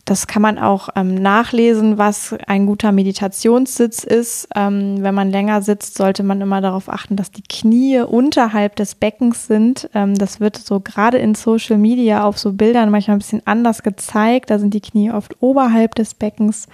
Das 0.04 0.26
kann 0.26 0.42
man 0.42 0.58
auch 0.58 0.88
ähm, 0.96 1.14
nachlesen, 1.14 1.98
was 1.98 2.34
ein 2.46 2.66
guter 2.66 2.92
Meditationssitz 2.92 4.04
ist. 4.04 4.48
Ähm, 4.54 5.02
wenn 5.02 5.14
man 5.14 5.30
länger 5.30 5.60
sitzt, 5.62 5.96
sollte 5.96 6.22
man 6.22 6.40
immer 6.40 6.60
darauf 6.60 6.88
achten, 6.88 7.16
dass 7.16 7.30
die 7.30 7.42
Knie 7.42 8.00
unterhalb 8.00 8.76
des 8.76 8.94
Beckens 8.94 9.46
sind. 9.46 9.90
Ähm, 9.94 10.14
das 10.14 10.40
wird 10.40 10.56
so 10.56 10.80
gerade 10.80 11.18
in 11.18 11.34
Social 11.34 11.78
Media 11.78 12.24
auf 12.24 12.38
so 12.38 12.52
Bildern 12.52 12.90
manchmal 12.90 13.16
ein 13.16 13.20
bisschen 13.20 13.46
anders 13.46 13.82
gezeigt. 13.82 14.50
Da 14.50 14.58
sind 14.58 14.72
die 14.72 14.80
Knie 14.80 15.10
oft 15.10 15.36
oberhalb 15.40 15.94
des 15.94 16.14
Beckens. 16.14 16.68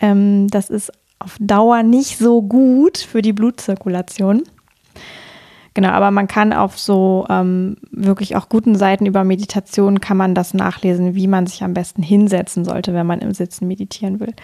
Ähm, 0.00 0.48
das 0.48 0.70
ist 0.70 0.92
auf 1.18 1.36
Dauer 1.40 1.82
nicht 1.82 2.18
so 2.18 2.42
gut 2.42 2.98
für 2.98 3.22
die 3.22 3.32
Blutzirkulation. 3.32 4.42
Genau, 5.74 5.88
aber 5.88 6.12
man 6.12 6.28
kann 6.28 6.52
auf 6.52 6.78
so 6.78 7.26
ähm, 7.28 7.76
wirklich 7.90 8.36
auch 8.36 8.48
guten 8.48 8.76
Seiten 8.76 9.06
über 9.06 9.24
Meditation 9.24 10.00
kann 10.00 10.16
man 10.16 10.36
das 10.36 10.54
nachlesen, 10.54 11.16
wie 11.16 11.26
man 11.26 11.48
sich 11.48 11.64
am 11.64 11.74
besten 11.74 12.02
hinsetzen 12.02 12.64
sollte, 12.64 12.94
wenn 12.94 13.06
man 13.06 13.20
im 13.20 13.34
Sitzen 13.34 13.66
meditieren 13.66 14.20
will. 14.20 14.34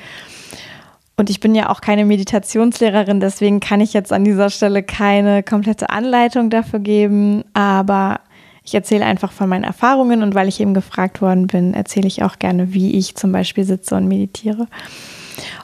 Und 1.16 1.30
ich 1.30 1.38
bin 1.38 1.54
ja 1.54 1.68
auch 1.68 1.82
keine 1.82 2.04
Meditationslehrerin, 2.04 3.20
deswegen 3.20 3.60
kann 3.60 3.80
ich 3.80 3.92
jetzt 3.92 4.12
an 4.12 4.24
dieser 4.24 4.50
Stelle 4.50 4.82
keine 4.82 5.42
komplette 5.44 5.90
Anleitung 5.90 6.50
dafür 6.50 6.80
geben, 6.80 7.44
aber 7.52 8.20
ich 8.64 8.74
erzähle 8.74 9.04
einfach 9.04 9.30
von 9.30 9.48
meinen 9.48 9.64
Erfahrungen 9.64 10.22
und 10.22 10.34
weil 10.34 10.48
ich 10.48 10.60
eben 10.60 10.74
gefragt 10.74 11.22
worden 11.22 11.46
bin, 11.46 11.74
erzähle 11.74 12.08
ich 12.08 12.22
auch 12.24 12.38
gerne, 12.38 12.72
wie 12.72 12.96
ich 12.98 13.14
zum 13.16 13.30
Beispiel 13.32 13.64
sitze 13.64 13.94
und 13.94 14.08
meditiere. 14.08 14.66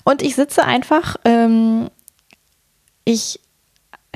Und 0.05 0.23
ich 0.23 0.35
sitze 0.37 0.65
einfach, 0.65 1.17
ähm, 1.25 1.89
ich 3.05 3.41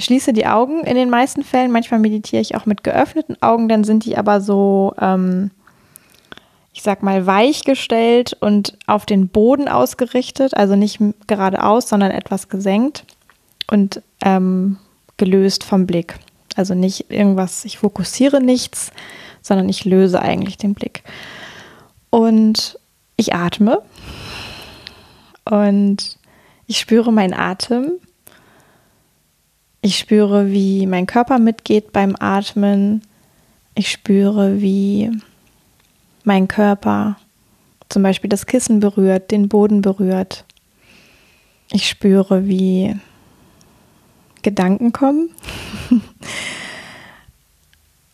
schließe 0.00 0.33
die 0.33 0.47
Augen 0.47 0.85
in 0.85 0.95
den 0.95 1.11
meisten 1.11 1.42
Fällen. 1.42 1.71
Manchmal 1.71 2.00
meditiere 2.00 2.42
ich 2.42 2.57
auch 2.57 2.66
mit 2.66 2.85
geöffneten 2.85 3.40
Augen, 3.42 3.69
dann 3.69 3.85
sind 3.85 4.04
die 4.04 4.16
aber 4.16 4.40
so, 4.40 4.95
ähm, 5.00 5.50
ich 6.73 6.83
sag 6.83 7.02
mal, 7.02 7.26
weich 7.26 7.64
gestellt 7.64 8.37
und 8.40 8.78
auf 8.87 9.07
den 9.07 9.28
Boden 9.28 9.69
ausgerichtet, 9.69 10.57
also 10.57 10.76
nicht 10.76 11.00
geradeaus, 11.26 11.88
sondern 11.88 12.11
etwas 12.11 12.49
gesenkt 12.49 13.04
und 13.71 14.02
ähm, 14.25 14.78
gelöst 15.16 15.64
vom 15.64 15.87
Blick. 15.87 16.16
Also 16.57 16.75
nicht 16.75 17.11
irgendwas, 17.11 17.64
ich 17.64 17.78
fokussiere 17.78 18.42
nichts, 18.42 18.92
sondern 19.42 19.69
ich 19.69 19.85
löse 19.85 20.21
eigentlich 20.21 20.57
den 20.57 20.75
Blick. 20.75 21.02
Und 22.11 22.78
ich 23.16 23.35
atme 23.35 23.83
und 25.45 26.19
ich 26.66 26.78
spüre 26.78 27.12
meinen 27.12 27.35
Atem 27.35 27.92
ich 29.83 29.99
spüre, 29.99 30.51
wie 30.51 30.87
mein 30.87 31.07
Körper 31.07 31.39
mitgeht 31.39 31.93
beim 31.93 32.15
Atmen. 32.19 33.03
Ich 33.75 33.91
spüre, 33.91 34.61
wie 34.61 35.11
mein 36.25 36.49
Körper 36.49 37.17
zum 37.89 38.03
Beispiel 38.03 38.29
das 38.29 38.47
Kissen 38.47 38.81
berührt, 38.81 39.31
den 39.31 39.49
Boden 39.49 39.81
berührt. 39.81 40.45
Ich 41.73 41.89
spüre, 41.89 42.47
wie 42.47 42.97
Gedanken 44.43 44.93
kommen. 44.93 45.31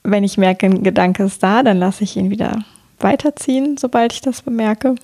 Wenn 0.02 0.24
ich 0.24 0.38
merke, 0.38 0.66
ein 0.66 0.82
Gedanke 0.82 1.24
ist 1.24 1.42
da, 1.42 1.62
dann 1.62 1.78
lasse 1.78 2.04
ich 2.04 2.16
ihn 2.16 2.30
wieder 2.30 2.64
weiterziehen, 3.00 3.76
sobald 3.76 4.12
ich 4.12 4.20
das 4.20 4.42
bemerke. 4.42 4.94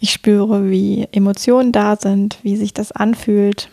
Ich 0.00 0.10
spüre, 0.10 0.68
wie 0.68 1.06
Emotionen 1.12 1.72
da 1.72 1.96
sind, 1.96 2.38
wie 2.42 2.56
sich 2.56 2.74
das 2.74 2.92
anfühlt, 2.92 3.68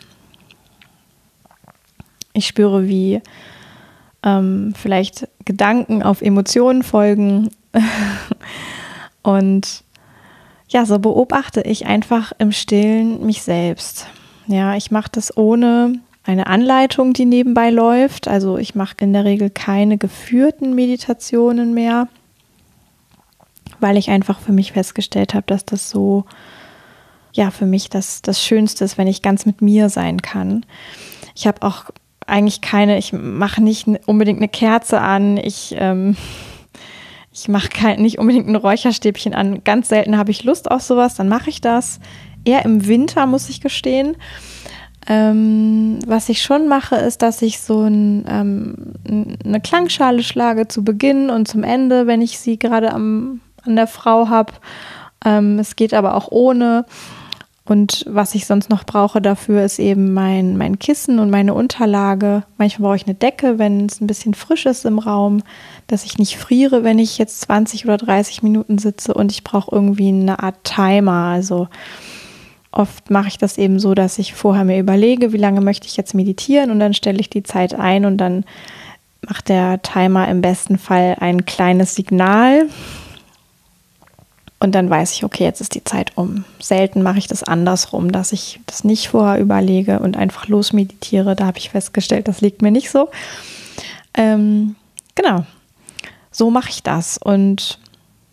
ich 2.38 2.46
spüre, 2.46 2.88
wie 2.88 3.20
ähm, 4.22 4.72
vielleicht 4.76 5.28
Gedanken 5.44 6.02
auf 6.02 6.22
Emotionen 6.22 6.82
folgen. 6.82 7.50
und 9.22 9.84
ja, 10.68 10.84
so 10.84 10.98
beobachte 10.98 11.62
ich 11.62 11.86
einfach 11.86 12.32
im 12.38 12.52
Stillen 12.52 13.24
mich 13.24 13.42
selbst. 13.42 14.06
Ja, 14.46 14.74
ich 14.76 14.90
mache 14.90 15.10
das 15.12 15.36
ohne 15.36 16.00
eine 16.24 16.46
Anleitung, 16.46 17.14
die 17.14 17.24
nebenbei 17.24 17.70
läuft. 17.70 18.28
Also 18.28 18.58
ich 18.58 18.74
mache 18.74 18.96
in 19.00 19.14
der 19.14 19.24
Regel 19.24 19.48
keine 19.48 19.96
geführten 19.96 20.74
Meditationen 20.74 21.72
mehr, 21.72 22.08
weil 23.80 23.96
ich 23.96 24.10
einfach 24.10 24.38
für 24.38 24.52
mich 24.52 24.72
festgestellt 24.72 25.32
habe, 25.32 25.46
dass 25.46 25.64
das 25.64 25.88
so, 25.88 26.24
ja, 27.32 27.50
für 27.50 27.64
mich 27.64 27.88
das, 27.88 28.20
das 28.20 28.42
Schönste 28.42 28.84
ist, 28.84 28.98
wenn 28.98 29.06
ich 29.06 29.22
ganz 29.22 29.46
mit 29.46 29.62
mir 29.62 29.88
sein 29.88 30.20
kann. 30.20 30.66
Ich 31.34 31.46
habe 31.46 31.62
auch 31.62 31.86
eigentlich 32.28 32.60
keine, 32.60 32.98
ich 32.98 33.12
mache 33.12 33.62
nicht 33.62 33.86
unbedingt 34.06 34.38
eine 34.38 34.48
Kerze 34.48 35.00
an, 35.00 35.36
ich, 35.36 35.74
ähm, 35.78 36.16
ich 37.32 37.48
mache 37.48 37.96
nicht 38.00 38.18
unbedingt 38.18 38.48
ein 38.48 38.56
Räucherstäbchen 38.56 39.34
an. 39.34 39.64
Ganz 39.64 39.88
selten 39.88 40.16
habe 40.16 40.30
ich 40.30 40.44
Lust 40.44 40.70
auf 40.70 40.82
sowas, 40.82 41.14
dann 41.14 41.28
mache 41.28 41.50
ich 41.50 41.60
das. 41.60 42.00
Eher 42.44 42.64
im 42.64 42.86
Winter, 42.86 43.26
muss 43.26 43.48
ich 43.48 43.60
gestehen. 43.60 44.16
Ähm, 45.06 46.00
was 46.06 46.28
ich 46.28 46.42
schon 46.42 46.68
mache, 46.68 46.96
ist, 46.96 47.22
dass 47.22 47.40
ich 47.40 47.60
so 47.60 47.82
ein, 47.82 48.24
ähm, 48.28 48.94
eine 49.44 49.60
Klangschale 49.60 50.22
schlage 50.22 50.68
zu 50.68 50.84
Beginn 50.84 51.30
und 51.30 51.48
zum 51.48 51.64
Ende, 51.64 52.06
wenn 52.06 52.20
ich 52.20 52.38
sie 52.38 52.58
gerade 52.58 52.92
an 52.92 53.40
der 53.64 53.86
Frau 53.86 54.28
habe. 54.28 54.52
Ähm, 55.24 55.58
es 55.58 55.76
geht 55.76 55.94
aber 55.94 56.14
auch 56.14 56.28
ohne. 56.30 56.84
Und 57.68 58.06
was 58.08 58.34
ich 58.34 58.46
sonst 58.46 58.70
noch 58.70 58.84
brauche 58.84 59.20
dafür, 59.20 59.62
ist 59.62 59.78
eben 59.78 60.14
mein, 60.14 60.56
mein 60.56 60.78
Kissen 60.78 61.18
und 61.18 61.28
meine 61.28 61.52
Unterlage. 61.52 62.44
Manchmal 62.56 62.88
brauche 62.88 62.96
ich 62.96 63.06
eine 63.06 63.14
Decke, 63.14 63.58
wenn 63.58 63.84
es 63.84 64.00
ein 64.00 64.06
bisschen 64.06 64.32
frisch 64.32 64.64
ist 64.64 64.86
im 64.86 64.98
Raum, 64.98 65.42
dass 65.86 66.06
ich 66.06 66.16
nicht 66.16 66.38
friere, 66.38 66.82
wenn 66.82 66.98
ich 66.98 67.18
jetzt 67.18 67.42
20 67.42 67.84
oder 67.84 67.98
30 67.98 68.42
Minuten 68.42 68.78
sitze. 68.78 69.12
Und 69.12 69.32
ich 69.32 69.44
brauche 69.44 69.70
irgendwie 69.74 70.08
eine 70.08 70.42
Art 70.42 70.64
Timer. 70.64 71.24
Also 71.24 71.68
oft 72.72 73.10
mache 73.10 73.28
ich 73.28 73.36
das 73.36 73.58
eben 73.58 73.78
so, 73.78 73.94
dass 73.94 74.18
ich 74.18 74.32
vorher 74.32 74.64
mir 74.64 74.78
überlege, 74.78 75.34
wie 75.34 75.38
lange 75.38 75.60
möchte 75.60 75.88
ich 75.88 75.96
jetzt 75.98 76.14
meditieren 76.14 76.70
und 76.70 76.80
dann 76.80 76.94
stelle 76.94 77.20
ich 77.20 77.28
die 77.28 77.42
Zeit 77.42 77.74
ein 77.74 78.06
und 78.06 78.16
dann 78.16 78.44
macht 79.26 79.50
der 79.50 79.82
Timer 79.82 80.28
im 80.28 80.40
besten 80.40 80.78
Fall 80.78 81.16
ein 81.20 81.44
kleines 81.44 81.94
Signal 81.94 82.68
und 84.60 84.74
dann 84.74 84.90
weiß 84.90 85.12
ich, 85.12 85.24
okay, 85.24 85.44
jetzt 85.44 85.60
ist 85.60 85.74
die 85.74 85.84
Zeit 85.84 86.12
um. 86.16 86.44
Selten 86.58 87.02
mache 87.02 87.18
ich 87.18 87.28
das 87.28 87.44
andersrum, 87.44 88.10
dass 88.10 88.32
ich 88.32 88.58
das 88.66 88.82
nicht 88.82 89.08
vorher 89.08 89.40
überlege 89.40 90.00
und 90.00 90.16
einfach 90.16 90.48
losmeditiere. 90.48 91.36
Da 91.36 91.46
habe 91.46 91.58
ich 91.58 91.70
festgestellt, 91.70 92.26
das 92.26 92.40
liegt 92.40 92.60
mir 92.60 92.72
nicht 92.72 92.90
so. 92.90 93.08
Ähm, 94.14 94.74
genau, 95.14 95.44
so 96.32 96.50
mache 96.50 96.70
ich 96.70 96.82
das. 96.82 97.18
Und 97.18 97.78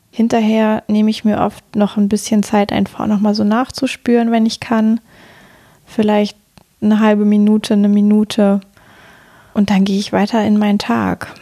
hinterher 0.10 0.84
nehme 0.88 1.12
ich 1.12 1.26
mir 1.26 1.42
oft 1.42 1.76
noch 1.76 1.96
ein 1.96 2.10
bisschen 2.10 2.42
Zeit, 2.42 2.72
einfach 2.72 3.06
nochmal 3.06 3.36
so 3.36 3.44
nachzuspüren, 3.44 4.32
wenn 4.32 4.48
ich 4.48 4.60
kann. 4.60 5.00
Vielleicht 5.86 6.38
eine 6.82 7.00
halbe 7.00 7.26
Minute, 7.26 7.76
eine 7.76 7.90
Minute. 7.90 8.62
Und 9.54 9.70
dann 9.70 9.86
gehe 9.86 10.00
ich 10.00 10.12
weiter 10.12 10.44
in 10.44 10.58
meinen 10.58 10.80
Tag. 10.80 11.36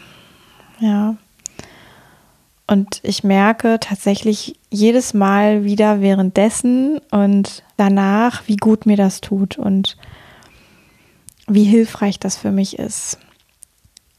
Ja, 0.80 1.16
und 2.68 3.00
ich 3.04 3.24
merke 3.24 3.80
tatsächlich 3.80 4.58
jedes 4.70 5.14
Mal 5.14 5.64
wieder 5.64 6.02
währenddessen 6.02 7.00
und 7.12 7.64
danach, 7.78 8.44
wie 8.48 8.58
gut 8.58 8.86
mir 8.86 8.98
das 8.98 9.22
tut. 9.22 9.58
Und 9.58 9.98
wie 11.48 11.64
hilfreich 11.64 12.20
das 12.20 12.38
für 12.38 12.52
mich 12.52 12.80
ist. 12.80 13.18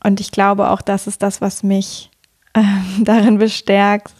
Und 0.02 0.20
ich 0.20 0.30
glaube 0.30 0.70
auch, 0.70 0.82
das 0.82 1.06
ist 1.06 1.22
das, 1.22 1.40
was 1.40 1.62
mich 1.62 2.10
äh, 2.54 2.62
darin 3.00 3.38
bestärkt, 3.38 4.12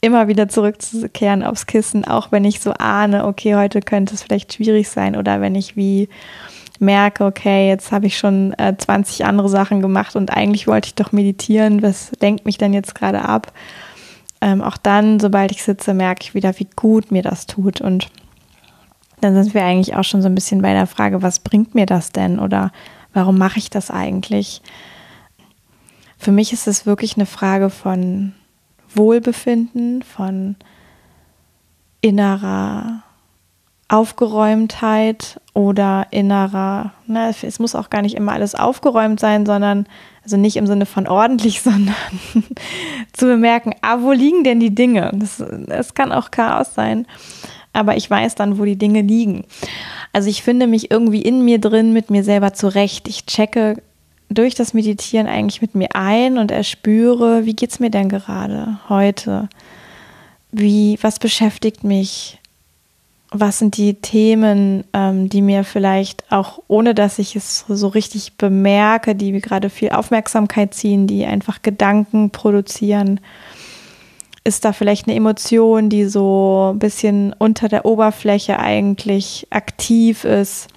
immer 0.00 0.28
wieder 0.28 0.48
zurückzukehren 0.48 1.42
aufs 1.42 1.66
Kissen, 1.66 2.04
auch 2.04 2.30
wenn 2.30 2.44
ich 2.44 2.60
so 2.60 2.72
ahne, 2.72 3.26
okay, 3.26 3.54
heute 3.56 3.80
könnte 3.80 4.14
es 4.14 4.22
vielleicht 4.22 4.54
schwierig 4.54 4.88
sein 4.88 5.16
oder 5.16 5.40
wenn 5.40 5.54
ich 5.54 5.76
wie 5.76 6.08
merke, 6.80 7.24
okay, 7.24 7.68
jetzt 7.68 7.92
habe 7.92 8.06
ich 8.06 8.18
schon 8.18 8.52
äh, 8.58 8.76
20 8.76 9.24
andere 9.24 9.48
Sachen 9.48 9.80
gemacht 9.80 10.16
und 10.16 10.30
eigentlich 10.30 10.66
wollte 10.66 10.88
ich 10.88 10.94
doch 10.94 11.12
meditieren, 11.12 11.82
was 11.82 12.12
lenkt 12.20 12.46
mich 12.46 12.58
denn 12.58 12.72
jetzt 12.72 12.94
gerade 12.94 13.22
ab? 13.22 13.52
Ähm, 14.40 14.60
auch 14.62 14.76
dann, 14.76 15.20
sobald 15.20 15.52
ich 15.52 15.62
sitze, 15.62 15.94
merke 15.94 16.22
ich 16.22 16.34
wieder, 16.34 16.58
wie 16.58 16.68
gut 16.76 17.10
mir 17.10 17.22
das 17.22 17.46
tut 17.46 17.80
und 17.80 18.10
dann 19.20 19.34
sind 19.34 19.54
wir 19.54 19.64
eigentlich 19.64 19.96
auch 19.96 20.04
schon 20.04 20.20
so 20.20 20.28
ein 20.28 20.34
bisschen 20.34 20.60
bei 20.60 20.72
der 20.72 20.86
Frage, 20.86 21.22
was 21.22 21.38
bringt 21.38 21.74
mir 21.74 21.86
das 21.86 22.12
denn 22.12 22.38
oder 22.38 22.72
warum 23.12 23.38
mache 23.38 23.58
ich 23.58 23.70
das 23.70 23.90
eigentlich? 23.90 24.60
Für 26.18 26.32
mich 26.32 26.52
ist 26.52 26.66
es 26.66 26.84
wirklich 26.84 27.16
eine 27.16 27.26
Frage 27.26 27.70
von 27.70 28.34
Wohlbefinden, 28.94 30.02
von 30.02 30.56
innerer 32.00 33.02
Aufgeräumtheit 33.88 35.40
oder 35.54 36.08
innerer, 36.10 36.92
ne, 37.06 37.32
es 37.42 37.58
muss 37.60 37.76
auch 37.76 37.88
gar 37.88 38.02
nicht 38.02 38.16
immer 38.16 38.32
alles 38.32 38.56
aufgeräumt 38.56 39.20
sein, 39.20 39.46
sondern, 39.46 39.86
also 40.24 40.36
nicht 40.36 40.56
im 40.56 40.66
Sinne 40.66 40.84
von 40.84 41.06
ordentlich, 41.06 41.60
sondern 41.62 41.94
zu 43.12 43.26
bemerken, 43.26 43.72
ah, 43.80 43.98
wo 44.00 44.12
liegen 44.12 44.42
denn 44.42 44.60
die 44.60 44.74
Dinge? 44.74 45.12
Das, 45.14 45.42
das 45.66 45.94
kann 45.94 46.12
auch 46.12 46.32
Chaos 46.32 46.74
sein, 46.74 47.06
aber 47.72 47.96
ich 47.96 48.10
weiß 48.10 48.34
dann, 48.34 48.58
wo 48.58 48.64
die 48.64 48.76
Dinge 48.76 49.02
liegen. 49.02 49.44
Also 50.12 50.28
ich 50.28 50.42
finde 50.42 50.66
mich 50.66 50.90
irgendwie 50.90 51.22
in 51.22 51.44
mir 51.44 51.60
drin 51.60 51.92
mit 51.92 52.10
mir 52.10 52.24
selber 52.24 52.52
zurecht. 52.52 53.08
Ich 53.08 53.26
checke 53.26 53.76
durch 54.28 54.54
das 54.54 54.74
Meditieren 54.74 55.28
eigentlich 55.28 55.62
mit 55.62 55.74
mir 55.74 55.88
ein 55.94 56.38
und 56.38 56.50
erspüre, 56.50 57.46
wie 57.46 57.54
geht 57.54 57.70
es 57.70 57.80
mir 57.80 57.90
denn 57.90 58.08
gerade 58.08 58.78
heute? 58.88 59.48
Wie, 60.50 60.98
was 61.02 61.18
beschäftigt 61.18 61.84
mich? 61.84 62.40
Was 63.36 63.58
sind 63.58 63.76
die 63.76 63.94
Themen, 63.94 64.84
ähm, 64.92 65.28
die 65.28 65.42
mir 65.42 65.64
vielleicht 65.64 66.22
auch, 66.30 66.60
ohne 66.68 66.94
dass 66.94 67.18
ich 67.18 67.34
es 67.34 67.64
so 67.68 67.88
richtig 67.88 68.34
bemerke, 68.38 69.16
die 69.16 69.32
mir 69.32 69.40
gerade 69.40 69.70
viel 69.70 69.90
Aufmerksamkeit 69.90 70.72
ziehen, 70.72 71.08
die 71.08 71.26
einfach 71.26 71.60
Gedanken 71.60 72.30
produzieren? 72.30 73.18
Ist 74.44 74.64
da 74.64 74.72
vielleicht 74.72 75.08
eine 75.08 75.16
Emotion, 75.16 75.88
die 75.88 76.04
so 76.04 76.74
ein 76.74 76.78
bisschen 76.78 77.34
unter 77.36 77.66
der 77.66 77.86
Oberfläche 77.86 78.60
eigentlich 78.60 79.48
aktiv 79.50 80.24
ist? 80.24 80.68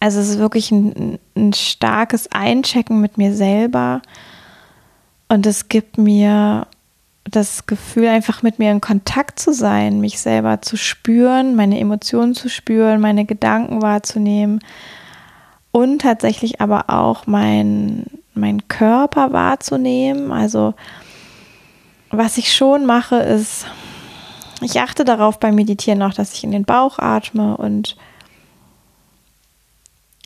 Also 0.00 0.20
es 0.20 0.28
ist 0.28 0.38
wirklich 0.38 0.70
ein, 0.70 1.18
ein 1.34 1.54
starkes 1.54 2.30
Einchecken 2.30 3.00
mit 3.00 3.16
mir 3.16 3.32
selber 3.34 4.02
und 5.28 5.46
es 5.46 5.70
gibt 5.70 5.96
mir 5.96 6.66
das 7.30 7.66
Gefühl, 7.66 8.08
einfach 8.08 8.42
mit 8.42 8.58
mir 8.58 8.70
in 8.70 8.80
Kontakt 8.80 9.38
zu 9.38 9.52
sein, 9.52 10.00
mich 10.00 10.20
selber 10.20 10.62
zu 10.62 10.76
spüren, 10.76 11.56
meine 11.56 11.78
Emotionen 11.78 12.34
zu 12.34 12.48
spüren, 12.48 13.00
meine 13.00 13.24
Gedanken 13.24 13.82
wahrzunehmen 13.82 14.60
und 15.72 16.00
tatsächlich 16.00 16.60
aber 16.60 16.90
auch 16.90 17.26
mein, 17.26 18.06
mein 18.34 18.68
Körper 18.68 19.32
wahrzunehmen. 19.32 20.32
Also 20.32 20.74
was 22.10 22.38
ich 22.38 22.54
schon 22.54 22.86
mache, 22.86 23.16
ist, 23.16 23.66
ich 24.62 24.80
achte 24.80 25.04
darauf 25.04 25.38
beim 25.38 25.54
Meditieren 25.54 26.02
auch, 26.02 26.14
dass 26.14 26.34
ich 26.34 26.44
in 26.44 26.50
den 26.50 26.64
Bauch 26.64 26.98
atme 26.98 27.56
und 27.56 27.96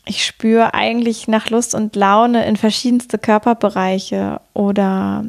ich 0.05 0.23
spüre 0.23 0.73
eigentlich 0.73 1.27
nach 1.27 1.49
Lust 1.49 1.73
und 1.73 1.95
Laune 1.95 2.45
in 2.45 2.57
verschiedenste 2.57 3.17
Körperbereiche 3.17 4.39
oder 4.53 5.25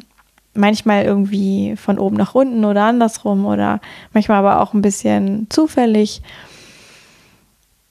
manchmal 0.57 1.03
irgendwie 1.03 1.75
von 1.75 1.99
oben 1.99 2.17
nach 2.17 2.35
unten 2.35 2.65
oder 2.65 2.83
andersrum 2.83 3.45
oder 3.45 3.79
manchmal 4.13 4.39
aber 4.39 4.61
auch 4.61 4.73
ein 4.73 4.81
bisschen 4.81 5.47
zufällig. 5.49 6.21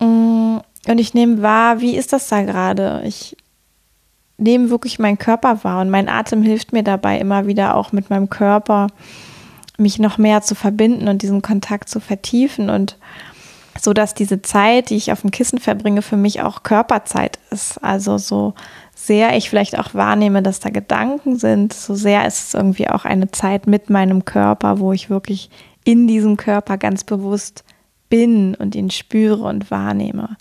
Mm, 0.00 0.58
und 0.88 0.98
ich 0.98 1.14
nehme 1.14 1.42
wahr, 1.42 1.80
wie 1.80 1.96
ist 1.96 2.12
das 2.12 2.28
da 2.28 2.42
gerade? 2.42 3.02
Ich 3.04 3.36
nehme 4.38 4.70
wirklich 4.70 4.98
meinen 4.98 5.18
Körper 5.18 5.64
wahr 5.64 5.80
und 5.80 5.90
mein 5.90 6.08
Atem 6.08 6.42
hilft 6.42 6.72
mir 6.72 6.82
dabei 6.82 7.18
immer 7.18 7.46
wieder 7.46 7.74
auch 7.74 7.92
mit 7.92 8.10
meinem 8.10 8.28
Körper 8.28 8.88
mich 9.78 9.98
noch 9.98 10.18
mehr 10.18 10.42
zu 10.42 10.54
verbinden 10.54 11.08
und 11.08 11.22
diesen 11.22 11.42
Kontakt 11.42 11.88
zu 11.88 12.00
vertiefen 12.00 12.70
und 12.70 12.96
so 13.80 13.92
dass 13.92 14.14
diese 14.14 14.42
Zeit, 14.42 14.90
die 14.90 14.96
ich 14.96 15.12
auf 15.12 15.20
dem 15.20 15.30
Kissen 15.30 15.58
verbringe, 15.58 16.02
für 16.02 16.16
mich 16.16 16.40
auch 16.40 16.62
Körperzeit 16.62 17.38
ist. 17.50 17.82
Also 17.84 18.16
so 18.18 18.54
sehr 18.96 19.36
ich 19.36 19.50
vielleicht 19.50 19.78
auch 19.78 19.94
wahrnehme, 19.94 20.42
dass 20.42 20.58
da 20.58 20.70
Gedanken 20.70 21.36
sind, 21.36 21.74
so 21.74 21.94
sehr 21.94 22.26
ist 22.26 22.48
es 22.48 22.54
irgendwie 22.54 22.88
auch 22.88 23.04
eine 23.04 23.30
Zeit 23.30 23.66
mit 23.66 23.90
meinem 23.90 24.24
Körper, 24.24 24.80
wo 24.80 24.92
ich 24.92 25.10
wirklich 25.10 25.50
in 25.84 26.08
diesem 26.08 26.36
Körper 26.36 26.78
ganz 26.78 27.04
bewusst 27.04 27.62
bin 28.08 28.54
und 28.54 28.74
ihn 28.74 28.90
spüre 28.90 29.44
und 29.44 29.70
wahrnehme. 29.70 30.36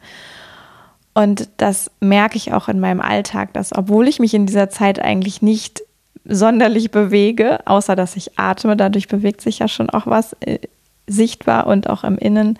Und 1.13 1.49
das 1.57 1.91
merke 1.99 2.37
ich 2.37 2.53
auch 2.53 2.69
in 2.69 2.79
meinem 2.79 3.01
Alltag, 3.01 3.53
dass 3.53 3.75
obwohl 3.75 4.07
ich 4.07 4.19
mich 4.19 4.33
in 4.33 4.45
dieser 4.45 4.69
Zeit 4.69 4.99
eigentlich 4.99 5.41
nicht 5.41 5.83
sonderlich 6.23 6.91
bewege, 6.91 7.59
außer 7.67 7.95
dass 7.95 8.15
ich 8.15 8.39
atme, 8.39 8.77
dadurch 8.77 9.09
bewegt 9.09 9.41
sich 9.41 9.59
ja 9.59 9.67
schon 9.67 9.89
auch 9.89 10.07
was 10.07 10.33
äh, 10.39 10.59
sichtbar 11.07 11.67
und 11.67 11.89
auch 11.89 12.03
im 12.03 12.17
Innen, 12.17 12.57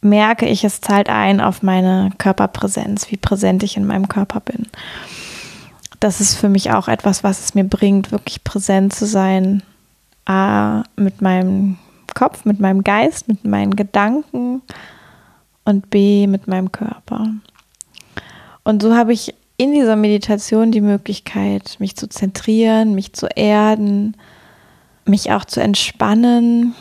merke 0.00 0.46
ich, 0.46 0.64
es 0.64 0.80
zahlt 0.80 1.08
ein 1.08 1.40
auf 1.40 1.62
meine 1.62 2.10
Körperpräsenz, 2.18 3.10
wie 3.10 3.16
präsent 3.16 3.62
ich 3.62 3.76
in 3.76 3.86
meinem 3.86 4.08
Körper 4.08 4.40
bin. 4.40 4.66
Das 6.00 6.20
ist 6.20 6.36
für 6.36 6.48
mich 6.48 6.70
auch 6.70 6.88
etwas, 6.88 7.24
was 7.24 7.40
es 7.40 7.54
mir 7.54 7.64
bringt, 7.64 8.12
wirklich 8.12 8.44
präsent 8.44 8.94
zu 8.94 9.06
sein. 9.06 9.62
A, 10.24 10.84
mit 10.96 11.22
meinem 11.22 11.78
Kopf, 12.14 12.44
mit 12.44 12.60
meinem 12.60 12.84
Geist, 12.84 13.28
mit 13.28 13.44
meinen 13.44 13.74
Gedanken 13.74 14.62
und 15.64 15.90
B, 15.90 16.26
mit 16.26 16.46
meinem 16.46 16.70
Körper. 16.70 17.30
Und 18.62 18.82
so 18.82 18.94
habe 18.94 19.12
ich 19.12 19.34
in 19.56 19.72
dieser 19.72 19.96
Meditation 19.96 20.70
die 20.70 20.80
Möglichkeit, 20.80 21.76
mich 21.78 21.96
zu 21.96 22.08
zentrieren, 22.08 22.94
mich 22.94 23.12
zu 23.12 23.26
erden, 23.26 24.16
mich 25.04 25.32
auch 25.32 25.44
zu 25.44 25.60
entspannen, 25.60 26.74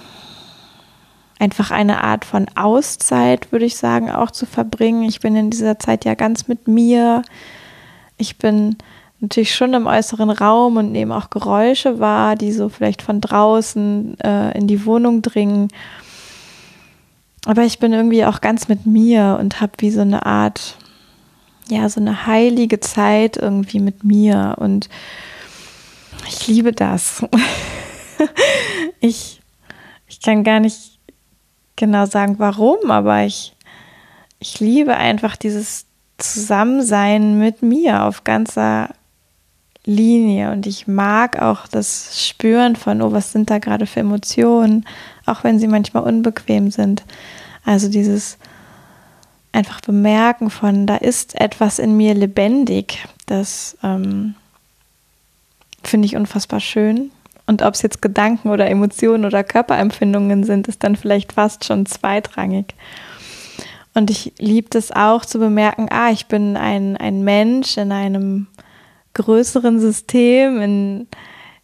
einfach 1.40 1.72
eine 1.72 2.04
Art 2.04 2.26
von 2.26 2.48
Auszeit, 2.56 3.52
würde 3.52 3.66
ich 3.66 3.78
sagen, 3.78 4.10
auch 4.10 4.32
zu 4.32 4.46
verbringen. 4.46 5.04
Ich 5.04 5.20
bin 5.20 5.36
in 5.36 5.50
dieser 5.50 5.80
Zeit 5.80 6.06
ja 6.06 6.16
ganz 6.16 6.48
mit 6.48 6.68
mir. 6.68 7.22
Ich 8.18 8.38
bin 8.38 8.78
natürlich 9.20 9.56
schon 9.56 9.74
im 9.74 9.88
äußeren 9.88 10.30
Raum 10.30 10.78
und 10.78 10.92
nehme 10.92 11.16
auch 11.16 11.30
Geräusche 11.30 12.00
wahr, 12.00 12.36
die 12.36 12.52
so 12.52 12.70
vielleicht 12.70 13.02
von 13.02 13.22
draußen 13.22 14.20
äh, 14.20 14.58
in 14.58 14.68
die 14.68 14.86
Wohnung 14.86 15.22
dringen. 15.22 15.70
Aber 17.46 17.64
ich 17.64 17.80
bin 17.80 17.94
irgendwie 17.94 18.26
auch 18.26 18.42
ganz 18.42 18.68
mit 18.68 18.86
mir 18.86 19.38
und 19.40 19.62
habe 19.62 19.74
wie 19.78 19.92
so 19.92 20.02
eine 20.02 20.26
Art, 20.26 20.78
ja, 21.70 21.88
so 21.88 22.02
eine 22.02 22.26
heilige 22.26 22.80
Zeit 22.80 23.38
irgendwie 23.38 23.80
mit 23.80 24.04
mir. 24.04 24.56
Und 24.58 24.90
ich 26.28 26.48
liebe 26.48 26.74
das. 26.74 27.24
ich, 29.00 29.40
ich 30.08 30.22
kann 30.22 30.44
gar 30.44 30.60
nicht 30.60 30.97
genau 31.78 32.06
sagen, 32.06 32.36
warum, 32.40 32.92
aber 32.92 33.24
ich, 33.24 33.56
ich 34.40 34.60
liebe 34.60 34.98
einfach 34.98 35.38
dieses 35.38 35.86
Zusammensein 36.18 37.40
mit 37.40 37.62
mir 37.62 38.04
auf 38.04 38.26
ganzer 38.26 38.90
Linie 39.86 40.52
und 40.52 40.68
ich 40.68 40.86
mag 40.88 41.42
auch 41.42 41.66
das 41.66 42.28
Spüren 42.28 42.76
von, 42.76 43.02
oh, 43.02 43.14
was 43.14 43.32
sind 43.32 43.50
da 43.50 43.60
gerade 43.60 43.86
für 43.86 44.02
Emotionen, 44.02 44.86
auch 45.26 45.46
wenn 45.46 45.60
sie 45.60 45.68
manchmal 45.68 46.04
unbequem 46.04 46.72
sind. 46.72 47.06
Also 47.64 47.88
dieses 47.88 48.38
einfach 49.54 49.80
bemerken 49.80 50.50
von, 50.50 50.88
da 50.88 50.98
ist 50.98 51.40
etwas 51.40 51.80
in 51.80 51.96
mir 51.96 52.14
lebendig, 52.14 53.08
das 53.28 53.78
ähm, 53.82 54.36
finde 55.84 56.06
ich 56.06 56.16
unfassbar 56.16 56.60
schön. 56.60 57.12
Und 57.48 57.62
ob 57.62 57.74
es 57.74 57.82
jetzt 57.82 58.02
Gedanken 58.02 58.50
oder 58.50 58.70
Emotionen 58.70 59.26
oder 59.26 59.44
Körperempfindungen 59.44 60.44
sind, 60.44 60.68
ist 60.68 60.84
dann 60.84 60.96
vielleicht 60.96 61.34
fast 61.34 61.64
schon 61.64 61.86
zweitrangig. 61.86 62.76
Und 63.94 64.12
ich 64.12 64.34
liebe 64.38 64.78
es 64.78 64.92
auch 64.92 65.26
zu 65.26 65.40
bemerken, 65.40 65.88
ah, 65.90 66.12
ich 66.12 66.28
bin 66.28 66.56
ein, 66.58 66.98
ein 66.98 67.24
Mensch 67.24 67.78
in 67.78 67.92
einem 67.92 68.48
größeren 69.14 69.80
System, 69.80 70.62
in, 70.62 71.08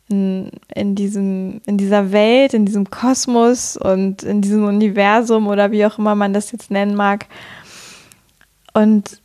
in, 0.09 0.51
in, 0.73 0.95
diesem, 0.95 1.61
in 1.67 1.77
dieser 1.77 2.11
Welt, 2.11 2.53
in 2.53 2.65
diesem 2.65 2.89
Kosmos 2.89 3.77
und 3.77 4.23
in 4.23 4.41
diesem 4.41 4.65
Universum 4.65 5.47
oder 5.47 5.71
wie 5.71 5.85
auch 5.85 5.99
immer 5.99 6.15
man 6.15 6.33
das 6.33 6.51
jetzt 6.51 6.71
nennen 6.71 6.95
mag. 6.95 7.27
Und 8.73 9.21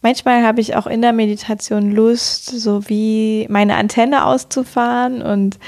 Manchmal 0.00 0.44
habe 0.44 0.60
ich 0.60 0.76
auch 0.76 0.86
in 0.86 1.02
der 1.02 1.12
Meditation 1.12 1.90
Lust, 1.90 2.46
so 2.46 2.88
wie 2.88 3.46
meine 3.50 3.76
Antenne 3.76 4.26
auszufahren 4.26 5.22
und 5.22 5.58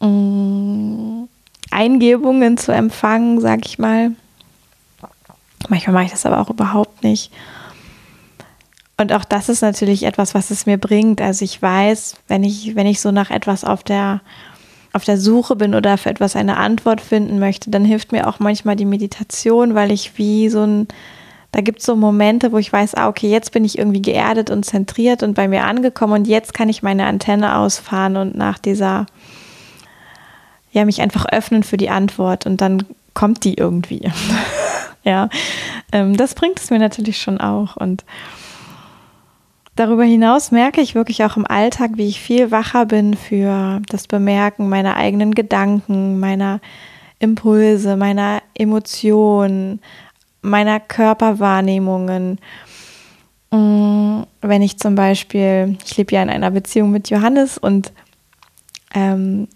mm, 0.00 1.24
Eingebungen 1.70 2.56
zu 2.56 2.72
empfangen, 2.72 3.40
sag 3.40 3.66
ich 3.66 3.78
mal. 3.78 4.12
Manchmal 5.68 5.94
mache 5.94 6.04
ich 6.06 6.10
das 6.10 6.26
aber 6.26 6.40
auch 6.40 6.50
überhaupt 6.50 7.04
nicht. 7.04 7.30
Und 8.96 9.12
auch 9.12 9.24
das 9.24 9.48
ist 9.48 9.62
natürlich 9.62 10.04
etwas, 10.04 10.34
was 10.34 10.50
es 10.50 10.66
mir 10.66 10.78
bringt. 10.78 11.20
Also 11.20 11.44
ich 11.44 11.60
weiß, 11.60 12.16
wenn 12.28 12.44
ich, 12.44 12.76
wenn 12.76 12.86
ich 12.86 13.00
so 13.00 13.10
nach 13.10 13.30
etwas 13.30 13.64
auf 13.64 13.82
der, 13.82 14.20
auf 14.92 15.04
der 15.04 15.18
Suche 15.18 15.56
bin 15.56 15.74
oder 15.74 15.98
für 15.98 16.10
etwas 16.10 16.36
eine 16.36 16.56
Antwort 16.56 17.00
finden 17.00 17.38
möchte, 17.38 17.70
dann 17.70 17.84
hilft 17.84 18.12
mir 18.12 18.28
auch 18.28 18.38
manchmal 18.38 18.76
die 18.76 18.84
Meditation, 18.84 19.74
weil 19.74 19.90
ich 19.90 20.16
wie 20.16 20.48
so 20.48 20.62
ein, 20.62 20.88
da 21.54 21.60
gibt 21.60 21.78
es 21.78 21.86
so 21.86 21.94
Momente, 21.94 22.50
wo 22.50 22.58
ich 22.58 22.72
weiß, 22.72 22.96
ah, 22.96 23.06
okay, 23.06 23.30
jetzt 23.30 23.52
bin 23.52 23.64
ich 23.64 23.78
irgendwie 23.78 24.02
geerdet 24.02 24.50
und 24.50 24.64
zentriert 24.64 25.22
und 25.22 25.34
bei 25.34 25.46
mir 25.46 25.64
angekommen 25.64 26.14
und 26.14 26.26
jetzt 26.26 26.52
kann 26.52 26.68
ich 26.68 26.82
meine 26.82 27.06
Antenne 27.06 27.56
ausfahren 27.56 28.16
und 28.16 28.36
nach 28.36 28.58
dieser, 28.58 29.06
ja, 30.72 30.84
mich 30.84 31.00
einfach 31.00 31.26
öffnen 31.26 31.62
für 31.62 31.76
die 31.76 31.90
Antwort 31.90 32.44
und 32.44 32.60
dann 32.60 32.82
kommt 33.14 33.44
die 33.44 33.54
irgendwie. 33.54 34.10
ja, 35.04 35.28
ähm, 35.92 36.16
das 36.16 36.34
bringt 36.34 36.58
es 36.58 36.70
mir 36.70 36.80
natürlich 36.80 37.22
schon 37.22 37.40
auch 37.40 37.76
und 37.76 38.04
Darüber 39.76 40.04
hinaus 40.04 40.52
merke 40.52 40.80
ich 40.80 40.94
wirklich 40.94 41.24
auch 41.24 41.36
im 41.36 41.46
Alltag, 41.48 41.92
wie 41.94 42.06
ich 42.06 42.20
viel 42.20 42.52
wacher 42.52 42.86
bin 42.86 43.14
für 43.14 43.82
das 43.88 44.06
Bemerken 44.06 44.68
meiner 44.68 44.94
eigenen 44.96 45.34
Gedanken, 45.34 46.20
meiner 46.20 46.60
Impulse, 47.18 47.96
meiner 47.96 48.40
Emotionen, 48.54 49.80
meiner 50.44 50.78
Körperwahrnehmungen. 50.78 52.38
Mm, 53.50 54.22
wenn 54.40 54.62
ich 54.62 54.78
zum 54.78 54.94
Beispiel, 54.94 55.76
ich 55.84 55.96
lebe 55.96 56.14
ja 56.14 56.22
in 56.22 56.30
einer 56.30 56.50
Beziehung 56.50 56.90
mit 56.90 57.10
Johannes 57.10 57.58
und 57.58 57.92
ähm, 58.94 59.48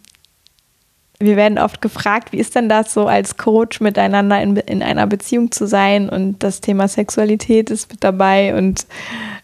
wir 1.21 1.37
werden 1.37 1.59
oft 1.59 1.81
gefragt, 1.83 2.33
wie 2.33 2.39
ist 2.39 2.55
denn 2.55 2.69
das 2.69 2.95
so 2.95 3.07
als 3.07 3.37
Coach 3.37 3.81
miteinander 3.81 4.41
in, 4.41 4.57
in 4.57 4.83
einer 4.83 5.07
Beziehung 5.07 5.51
zu 5.51 5.67
sein 5.67 6.09
und 6.09 6.43
das 6.43 6.61
Thema 6.61 6.87
Sexualität 6.87 7.71
ist 7.71 7.91
mit 7.91 8.05
dabei 8.05 8.57
und 8.57 8.87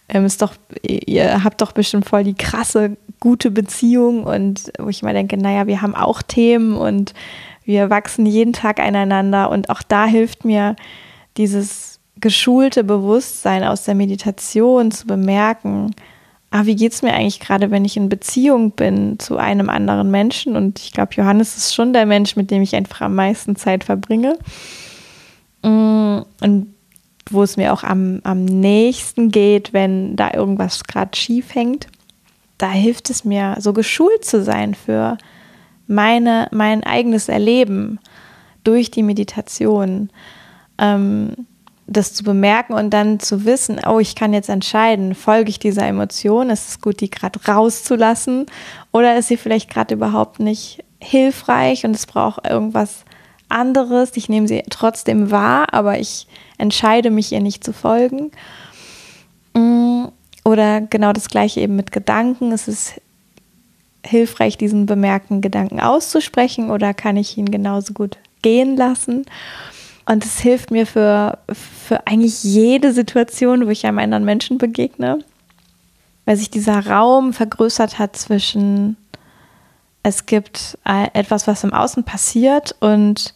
ähm, 0.09 0.25
ist 0.25 0.41
doch, 0.41 0.55
ihr 0.83 1.43
habt 1.43 1.61
doch 1.61 1.73
bestimmt 1.73 2.09
voll 2.09 2.25
die 2.25 2.35
krasse, 2.35 2.97
gute 3.19 3.51
Beziehung 3.51 4.25
und 4.25 4.73
wo 4.79 4.89
ich 4.89 5.03
mal 5.03 5.15
denke, 5.15 5.37
naja, 5.37 5.67
wir 5.67 5.83
haben 5.83 5.97
auch 5.97 6.23
Themen 6.23 6.77
und 6.77 7.13
wir 7.65 7.91
wachsen 7.91 8.25
jeden 8.25 8.53
Tag 8.53 8.79
einander 8.79 9.51
und 9.51 9.69
auch 9.69 9.83
da 9.83 10.07
hilft 10.07 10.45
mir 10.45 10.77
dieses 11.37 12.01
geschulte 12.21 12.85
Bewusstsein 12.85 13.65
aus 13.65 13.85
der 13.85 13.95
Meditation 13.95 14.91
zu 14.91 15.07
bemerken, 15.07 15.95
ah, 16.51 16.67
wie 16.67 16.77
geht 16.77 16.93
es 16.93 17.03
mir 17.03 17.13
eigentlich 17.13 17.41
gerade, 17.41 17.71
wenn 17.71 17.85
ich 17.85 17.97
in 17.97 18.09
Beziehung 18.09 18.71
bin 18.71 19.19
zu 19.19 19.37
einem 19.37 19.69
anderen 19.69 20.11
Menschen 20.11 20.57
und 20.57 20.79
ich 20.79 20.93
glaube, 20.93 21.15
Johannes 21.15 21.57
ist 21.57 21.75
schon 21.75 21.93
der 21.93 22.07
Mensch, 22.07 22.37
mit 22.37 22.51
dem 22.51 22.63
ich 22.63 22.77
einfach 22.77 23.01
am 23.01 23.17
meisten 23.17 23.57
Zeit 23.57 23.85
verbringe. 23.85 24.39
Mm, 25.63 26.21
und 26.41 26.75
wo 27.31 27.43
es 27.43 27.57
mir 27.57 27.73
auch 27.73 27.83
am, 27.83 28.21
am 28.23 28.45
nächsten 28.45 29.31
geht, 29.31 29.73
wenn 29.73 30.15
da 30.15 30.33
irgendwas 30.33 30.85
gerade 30.85 31.17
schief 31.17 31.55
hängt. 31.55 31.89
Da 32.59 32.71
hilft 32.71 33.11
es 33.11 33.25
mir, 33.25 33.57
so 33.59 33.73
geschult 33.73 34.25
zu 34.25 34.43
sein 34.43 34.75
für 34.75 35.19
meine, 35.87 36.49
mein 36.53 36.85
eigenes 36.85 37.29
Erleben 37.29 37.99
durch 38.63 38.91
die 38.91 39.03
Meditation. 39.03 40.11
Ähm, 40.79 41.47
das 41.87 42.15
zu 42.15 42.25
bemerken 42.25 42.73
und 42.73 42.91
dann 42.91 43.21
zu 43.21 43.45
wissen, 43.45 43.81
oh, 43.87 43.99
ich 43.99 44.15
kann 44.15 44.33
jetzt 44.33 44.49
entscheiden, 44.49 45.15
folge 45.15 45.51
ich 45.51 45.59
dieser 45.59 45.87
Emotion, 45.87 46.49
ist 46.49 46.69
es 46.69 46.81
gut, 46.81 47.01
die 47.01 47.11
gerade 47.11 47.39
rauszulassen 47.47 48.47
oder 48.91 49.19
ist 49.19 49.29
sie 49.29 49.37
vielleicht 49.37 49.71
gerade 49.71 49.95
überhaupt 49.95 50.41
nicht 50.41 50.83
hilfreich 51.01 51.85
und 51.85 51.95
es 51.95 52.07
braucht 52.07 52.49
irgendwas 52.49 53.05
anderes. 53.51 54.13
Ich 54.15 54.29
nehme 54.29 54.49
sie 54.49 54.63
trotzdem 54.71 55.31
wahr, 55.31 55.73
aber 55.73 55.99
ich 55.99 56.27
entscheide 56.57 57.11
mich 57.11 57.33
ihr 57.33 57.41
nicht 57.41 57.63
zu 57.63 57.75
folgen. 57.75 58.31
Mm, 59.55 60.07
oder 60.45 60.81
genau 60.81 61.13
das 61.13 61.29
gleiche 61.29 61.61
eben 61.61 61.77
mit 61.77 61.93
Gedanken. 61.93 62.53
Es 62.53 62.69
ist 62.69 63.01
hilfreich, 64.05 64.57
diesen 64.57 64.87
bemerkten 64.87 65.41
Gedanken 65.41 65.81
auszusprechen 65.81 66.71
oder 66.71 66.95
kann 66.95 67.17
ich 67.17 67.37
ihn 67.37 67.51
genauso 67.51 67.93
gut 67.93 68.17
gehen 68.43 68.77
lassen? 68.77 69.27
Und 70.07 70.25
es 70.25 70.39
hilft 70.41 70.71
mir 70.71 70.87
für, 70.87 71.39
für 71.51 72.07
eigentlich 72.07 72.45
jede 72.45 72.93
Situation, 72.93 73.67
wo 73.67 73.71
ich 73.71 73.87
einem 73.87 73.99
anderen 73.99 74.25
Menschen 74.25 74.59
begegne, 74.59 75.19
weil 76.27 76.37
sich 76.37 76.51
dieser 76.51 76.87
Raum 76.87 77.33
vergrößert 77.33 77.99
hat 77.99 78.17
zwischen, 78.17 78.97
es 80.03 80.27
gibt 80.27 80.79
etwas, 80.85 81.47
was 81.47 81.65
im 81.65 81.73
Außen 81.73 82.05
passiert 82.05 82.75
und 82.81 83.35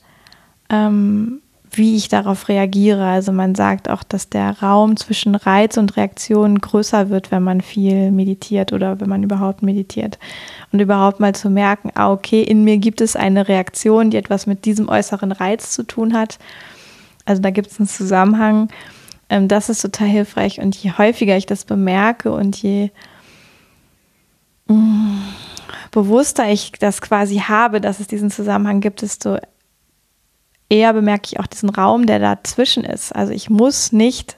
ähm, 0.68 1.40
wie 1.78 1.96
ich 1.96 2.08
darauf 2.08 2.48
reagiere. 2.48 3.04
Also 3.06 3.32
man 3.32 3.54
sagt 3.54 3.88
auch, 3.88 4.02
dass 4.02 4.28
der 4.28 4.60
Raum 4.60 4.96
zwischen 4.96 5.34
Reiz 5.34 5.76
und 5.76 5.96
Reaktion 5.96 6.60
größer 6.60 7.08
wird, 7.08 7.30
wenn 7.30 7.42
man 7.42 7.60
viel 7.60 8.10
meditiert 8.10 8.72
oder 8.72 9.00
wenn 9.00 9.08
man 9.08 9.22
überhaupt 9.22 9.62
meditiert. 9.62 10.18
Und 10.72 10.80
überhaupt 10.80 11.20
mal 11.20 11.34
zu 11.34 11.48
merken, 11.48 11.90
ah, 11.94 12.12
okay, 12.12 12.42
in 12.42 12.64
mir 12.64 12.78
gibt 12.78 13.00
es 13.00 13.16
eine 13.16 13.48
Reaktion, 13.48 14.10
die 14.10 14.18
etwas 14.18 14.46
mit 14.46 14.64
diesem 14.64 14.88
äußeren 14.88 15.32
Reiz 15.32 15.70
zu 15.70 15.84
tun 15.84 16.12
hat. 16.12 16.38
Also 17.24 17.40
da 17.40 17.50
gibt 17.50 17.70
es 17.70 17.78
einen 17.78 17.88
Zusammenhang. 17.88 18.68
Ähm, 19.30 19.48
das 19.48 19.68
ist 19.68 19.80
total 19.80 20.08
hilfreich. 20.08 20.60
Und 20.60 20.76
je 20.76 20.92
häufiger 20.98 21.36
ich 21.36 21.46
das 21.46 21.64
bemerke 21.64 22.32
und 22.32 22.56
je 22.56 22.90
mm, 24.66 25.18
bewusster 25.90 26.50
ich 26.50 26.72
das 26.72 27.00
quasi 27.00 27.36
habe, 27.38 27.80
dass 27.80 28.00
es 28.00 28.08
diesen 28.08 28.30
Zusammenhang 28.30 28.80
gibt, 28.80 29.02
desto 29.02 29.38
eher 30.68 30.92
bemerke 30.92 31.26
ich 31.26 31.40
auch 31.40 31.46
diesen 31.46 31.70
Raum, 31.70 32.06
der 32.06 32.18
dazwischen 32.18 32.84
ist. 32.84 33.14
Also 33.14 33.32
ich 33.32 33.50
muss 33.50 33.92
nicht 33.92 34.36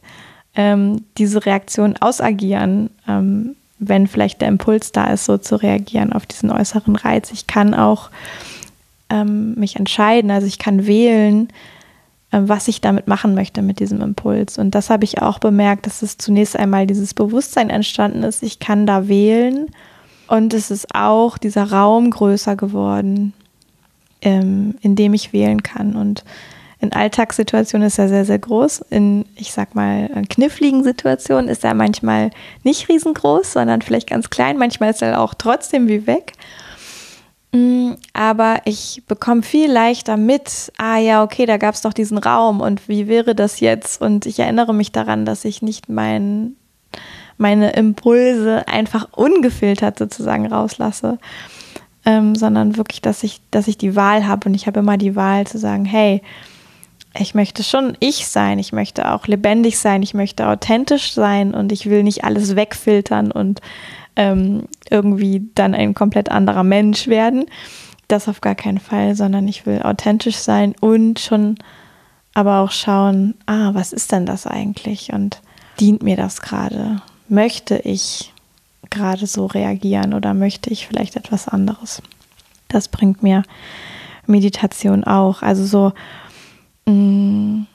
ähm, 0.54 1.04
diese 1.18 1.44
Reaktion 1.46 1.96
ausagieren, 1.96 2.90
ähm, 3.08 3.56
wenn 3.78 4.06
vielleicht 4.06 4.40
der 4.40 4.48
Impuls 4.48 4.92
da 4.92 5.06
ist, 5.06 5.24
so 5.24 5.38
zu 5.38 5.56
reagieren 5.56 6.12
auf 6.12 6.26
diesen 6.26 6.50
äußeren 6.50 6.96
Reiz. 6.96 7.30
Ich 7.32 7.46
kann 7.46 7.74
auch 7.74 8.10
ähm, 9.08 9.54
mich 9.54 9.76
entscheiden, 9.76 10.30
also 10.30 10.46
ich 10.46 10.58
kann 10.58 10.86
wählen, 10.86 11.48
äh, 12.30 12.40
was 12.42 12.68
ich 12.68 12.80
damit 12.80 13.08
machen 13.08 13.34
möchte 13.34 13.62
mit 13.62 13.80
diesem 13.80 14.00
Impuls. 14.02 14.58
Und 14.58 14.74
das 14.74 14.90
habe 14.90 15.04
ich 15.04 15.22
auch 15.22 15.38
bemerkt, 15.38 15.86
dass 15.86 16.02
es 16.02 16.18
zunächst 16.18 16.56
einmal 16.56 16.86
dieses 16.86 17.14
Bewusstsein 17.14 17.70
entstanden 17.70 18.22
ist. 18.22 18.42
Ich 18.42 18.58
kann 18.58 18.86
da 18.86 19.08
wählen. 19.08 19.66
Und 20.28 20.54
es 20.54 20.70
ist 20.70 20.94
auch 20.94 21.38
dieser 21.38 21.72
Raum 21.72 22.10
größer 22.10 22.54
geworden, 22.54 23.32
ähm, 24.22 24.76
in 24.80 24.96
dem 24.96 25.14
ich 25.14 25.32
wählen 25.32 25.62
kann. 25.62 25.96
Und 25.96 26.24
in 26.80 26.92
Alltagssituationen 26.92 27.86
ist 27.88 27.98
er 27.98 28.08
sehr, 28.08 28.24
sehr 28.24 28.38
groß. 28.38 28.80
In, 28.90 29.26
ich 29.36 29.52
sag 29.52 29.74
mal, 29.74 30.08
kniffligen 30.28 30.82
Situationen 30.82 31.48
ist 31.48 31.64
er 31.64 31.74
manchmal 31.74 32.30
nicht 32.64 32.88
riesengroß, 32.88 33.52
sondern 33.52 33.82
vielleicht 33.82 34.08
ganz 34.08 34.30
klein. 34.30 34.56
Manchmal 34.56 34.90
ist 34.90 35.02
er 35.02 35.20
auch 35.20 35.34
trotzdem 35.34 35.88
wie 35.88 36.06
weg. 36.06 36.32
Mm, 37.52 37.92
aber 38.12 38.62
ich 38.64 39.02
bekomme 39.08 39.42
viel 39.42 39.70
leichter 39.70 40.16
mit, 40.16 40.72
ah 40.78 40.98
ja, 40.98 41.22
okay, 41.22 41.46
da 41.46 41.56
gab 41.56 41.74
es 41.74 41.82
doch 41.82 41.92
diesen 41.92 42.18
Raum 42.18 42.60
und 42.60 42.88
wie 42.88 43.08
wäre 43.08 43.34
das 43.34 43.60
jetzt? 43.60 44.00
Und 44.00 44.24
ich 44.24 44.38
erinnere 44.38 44.72
mich 44.72 44.92
daran, 44.92 45.24
dass 45.24 45.44
ich 45.44 45.60
nicht 45.60 45.88
mein, 45.88 46.54
meine 47.38 47.72
Impulse 47.72 48.68
einfach 48.68 49.08
ungefiltert 49.12 49.98
sozusagen 49.98 50.46
rauslasse, 50.46 51.18
ähm, 52.04 52.34
sondern 52.34 52.76
wirklich, 52.76 53.02
dass 53.02 53.22
ich, 53.22 53.40
dass 53.50 53.68
ich 53.68 53.78
die 53.78 53.96
Wahl 53.96 54.26
habe. 54.26 54.48
Und 54.48 54.54
ich 54.54 54.66
habe 54.66 54.80
immer 54.80 54.96
die 54.96 55.16
Wahl 55.16 55.46
zu 55.46 55.58
sagen, 55.58 55.84
hey, 55.84 56.22
ich 57.18 57.34
möchte 57.34 57.62
schon 57.62 57.96
ich 57.98 58.28
sein, 58.28 58.58
ich 58.58 58.72
möchte 58.72 59.10
auch 59.10 59.26
lebendig 59.26 59.78
sein, 59.78 60.02
ich 60.02 60.14
möchte 60.14 60.46
authentisch 60.46 61.12
sein. 61.12 61.54
Und 61.54 61.72
ich 61.72 61.86
will 61.86 62.02
nicht 62.02 62.24
alles 62.24 62.56
wegfiltern 62.56 63.32
und 63.32 63.60
ähm, 64.16 64.64
irgendwie 64.88 65.48
dann 65.54 65.74
ein 65.74 65.94
komplett 65.94 66.30
anderer 66.30 66.64
Mensch 66.64 67.08
werden. 67.08 67.46
Das 68.08 68.28
auf 68.28 68.40
gar 68.40 68.54
keinen 68.54 68.80
Fall, 68.80 69.14
sondern 69.14 69.46
ich 69.46 69.66
will 69.66 69.82
authentisch 69.82 70.36
sein 70.36 70.74
und 70.80 71.20
schon 71.20 71.56
aber 72.34 72.60
auch 72.60 72.70
schauen, 72.70 73.34
ah, 73.46 73.70
was 73.74 73.92
ist 73.92 74.12
denn 74.12 74.26
das 74.26 74.46
eigentlich? 74.46 75.12
Und 75.12 75.40
dient 75.78 76.02
mir 76.02 76.16
das 76.16 76.42
gerade? 76.42 77.02
Möchte 77.28 77.78
ich 77.78 78.32
gerade 78.90 79.26
so 79.26 79.46
reagieren 79.46 80.14
oder 80.14 80.34
möchte 80.34 80.70
ich 80.70 80.86
vielleicht 80.86 81.16
etwas 81.16 81.48
anderes? 81.48 82.02
Das 82.68 82.88
bringt 82.88 83.22
mir 83.22 83.42
Meditation 84.26 85.04
auch. 85.04 85.42
Also 85.42 85.64
so 85.64 85.92
mh, 86.86 86.92
mm, 86.92 87.66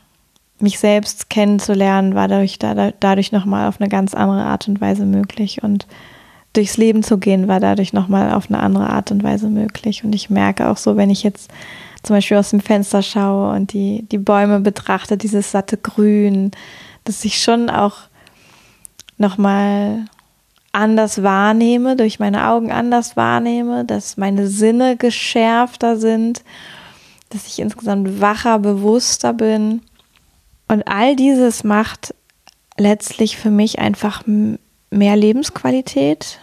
mich 0.60 0.80
selbst 0.80 1.30
kennenzulernen, 1.30 2.16
war 2.16 2.28
dadurch, 2.28 2.60
da, 2.60 2.92
dadurch 3.00 3.32
nochmal 3.32 3.68
auf 3.68 3.80
eine 3.80 3.90
ganz 3.90 4.14
andere 4.14 4.44
Art 4.44 4.68
und 4.68 4.80
Weise 4.82 5.06
möglich. 5.06 5.64
Und 5.64 5.86
durchs 6.54 6.78
Leben 6.78 7.04
zu 7.04 7.18
gehen, 7.18 7.48
war 7.48 7.60
dadurch 7.60 7.94
nochmal 7.94 8.34
auf 8.34 8.50
eine 8.50 8.60
andere 8.60 8.90
Art 8.90 9.12
und 9.12 9.24
Weise 9.24 9.50
möglich. 9.50 10.04
Und 10.04 10.16
ich 10.16 10.30
merke 10.30 10.70
auch 10.70 10.78
so, 10.78 10.96
wenn 10.96 11.10
ich 11.10 11.24
jetzt 11.24 11.52
zum 12.04 12.16
Beispiel 12.16 12.38
aus 12.38 12.52
dem 12.52 12.62
Fenster 12.62 13.02
schaue 13.02 13.54
und 13.56 13.74
die, 13.74 14.06
die 14.12 14.18
Bäume 14.18 14.60
betrachte, 14.60 15.18
dieses 15.18 15.52
satte 15.52 15.78
Grün, 15.78 16.52
dass 17.04 17.26
ich 17.26 17.42
schon 17.42 17.70
auch 17.70 17.98
nochmal 19.18 20.06
anders 20.76 21.24
wahrnehme, 21.24 21.96
durch 21.96 22.20
meine 22.20 22.48
Augen 22.50 22.72
anders 22.72 23.16
wahrnehme, 23.16 23.86
dass 23.86 24.18
meine 24.18 24.48
Sinne 24.48 24.98
geschärfter 24.98 25.98
sind, 25.98 26.44
dass 27.30 27.48
ich 27.48 27.60
insgesamt 27.60 28.22
wacher, 28.22 28.60
bewusster 28.60 29.34
bin. 29.34 29.82
Und 30.68 30.88
all 30.88 31.16
dieses 31.16 31.64
macht 31.64 32.14
letztlich 32.78 33.38
für 33.38 33.52
mich 33.52 33.80
einfach 33.80 34.24
mehr 34.90 35.16
Lebensqualität, 35.16 36.40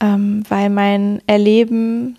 ähm, 0.00 0.42
weil 0.48 0.68
mein 0.70 1.22
Erleben 1.26 2.18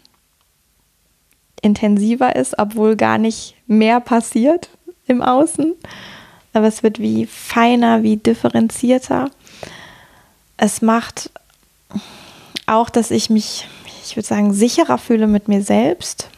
intensiver 1.62 2.36
ist, 2.36 2.58
obwohl 2.58 2.96
gar 2.96 3.18
nicht 3.18 3.56
mehr 3.68 4.00
passiert 4.00 4.70
im 5.08 5.22
Außen. 5.22 5.74
Aber 6.54 6.68
es 6.68 6.84
wird 6.84 7.00
wie 7.00 7.26
feiner, 7.26 8.04
wie 8.04 8.18
differenzierter. 8.18 9.30
Es 10.58 10.82
macht 10.82 11.30
auch, 12.66 12.90
dass 12.90 13.12
ich 13.12 13.30
mich, 13.30 13.68
ich 14.04 14.16
würde 14.16 14.28
sagen, 14.28 14.54
sicherer 14.54 14.98
fühle 14.98 15.28
mit 15.28 15.48
mir 15.48 15.62
selbst, 15.62 16.30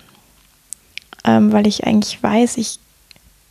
ähm, 1.24 1.52
weil 1.52 1.68
ich 1.68 1.86
eigentlich 1.86 2.22
weiß, 2.22 2.58
ich, 2.58 2.80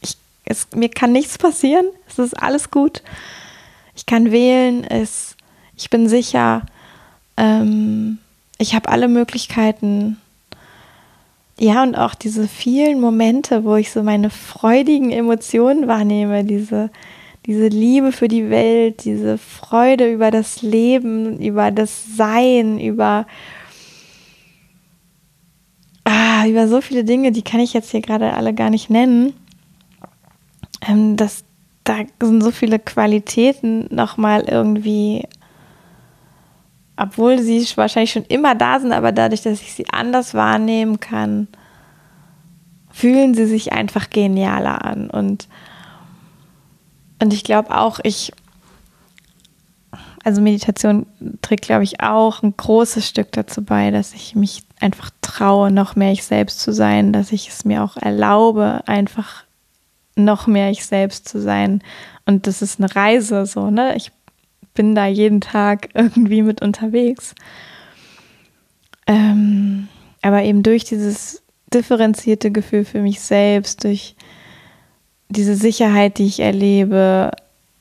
ich, 0.00 0.16
es, 0.44 0.68
mir 0.74 0.88
kann 0.88 1.12
nichts 1.12 1.38
passieren, 1.38 1.87
es 2.09 2.18
ist 2.18 2.35
alles 2.35 2.70
gut. 2.70 3.02
Ich 3.94 4.07
kann 4.07 4.31
wählen, 4.31 4.85
es, 4.85 5.37
ich 5.76 5.88
bin 5.88 6.09
sicher, 6.09 6.62
ähm, 7.37 8.18
ich 8.59 8.74
habe 8.74 8.88
alle 8.88 9.09
Möglichkeiten. 9.09 10.20
Ja, 11.59 11.83
und 11.83 11.94
auch 11.94 12.14
diese 12.14 12.48
vielen 12.48 13.00
Momente, 13.00 13.64
wo 13.64 13.76
ich 13.76 13.90
so 13.90 14.02
meine 14.02 14.29
freudigen 14.29 15.11
Emotionen 15.11 15.88
wahrnehme, 15.88 16.44
diese, 16.44 16.90
diese 17.46 17.68
Liebe 17.68 18.11
für 18.11 18.26
die 18.26 18.50
Welt, 18.50 19.04
diese 19.04 19.38
Freude 19.38 20.12
über 20.12 20.32
das 20.32 20.62
Leben, 20.62 21.40
über 21.40 21.70
das 21.70 22.16
Sein, 22.16 22.80
über, 22.80 23.26
ah, 26.04 26.44
über 26.46 26.66
so 26.66 26.80
viele 26.80 27.04
Dinge, 27.04 27.30
die 27.30 27.42
kann 27.42 27.61
ich 27.61 27.72
jetzt 27.72 27.92
hier 27.92 28.00
gerade 28.00 28.32
alle 28.32 28.52
gar 28.52 28.70
nicht 28.70 28.90
nennen. 28.90 29.32
Ähm, 30.88 31.16
das, 31.16 31.44
da 31.85 31.98
sind 32.20 32.42
so 32.42 32.50
viele 32.50 32.80
Qualitäten 32.80 33.87
nochmal 33.94 34.42
irgendwie, 34.48 35.22
obwohl 36.96 37.38
sie 37.38 37.64
wahrscheinlich 37.76 38.11
schon 38.11 38.24
immer 38.24 38.56
da 38.56 38.80
sind, 38.80 38.90
aber 38.90 39.12
dadurch, 39.12 39.42
dass 39.42 39.62
ich 39.62 39.72
sie 39.72 39.87
anders 39.92 40.35
wahrnehmen 40.35 40.98
kann, 40.98 41.46
fühlen 42.90 43.35
sie 43.35 43.46
sich 43.46 43.72
einfach 43.72 44.11
genialer 44.11 44.85
an. 44.85 45.11
Und 45.11 45.46
und 47.20 47.33
ich 47.33 47.44
glaube 47.44 47.76
auch, 47.76 47.98
ich, 48.02 48.33
also 50.24 50.40
Meditation 50.40 51.07
trägt, 51.42 51.64
glaube 51.64 51.85
ich, 51.85 52.00
auch 52.00 52.42
ein 52.42 52.55
großes 52.57 53.07
Stück 53.07 53.33
dazu 53.33 53.64
bei, 53.64 53.90
dass 53.90 54.12
ich 54.12 54.35
mich 54.35 54.62
einfach 54.81 55.11
traue, 55.22 55.70
noch 55.70 55.96
mehr 55.96 56.12
ich 56.12 56.24
selbst 56.24 56.61
zu 56.61 56.72
sein, 56.72 57.12
dass 57.12 57.33
ich 57.33 57.48
es 57.48 57.64
mir 57.64 57.83
auch 57.83 57.96
erlaube, 57.96 58.83
einfach 58.87 59.44
noch 60.16 60.46
mehr 60.46 60.70
ich 60.70 60.85
selbst 60.85 61.29
zu 61.29 61.40
sein. 61.40 61.83
Und 62.24 62.46
das 62.46 62.62
ist 62.62 62.81
eine 62.81 62.94
Reise, 62.94 63.46
so, 63.46 63.70
ne? 63.70 63.96
Ich 63.96 64.11
bin 64.74 64.94
da 64.94 65.07
jeden 65.07 65.40
Tag 65.40 65.90
irgendwie 65.94 66.42
mit 66.42 66.62
unterwegs. 66.62 67.35
Ähm, 69.07 69.88
aber 70.22 70.42
eben 70.42 70.62
durch 70.62 70.85
dieses 70.85 71.42
differenzierte 71.72 72.50
Gefühl 72.50 72.85
für 72.85 73.00
mich 73.00 73.20
selbst, 73.20 73.85
durch 73.85 74.16
diese 75.28 75.56
Sicherheit, 75.56 76.18
die 76.18 76.26
ich 76.26 76.40
erlebe, 76.40 77.30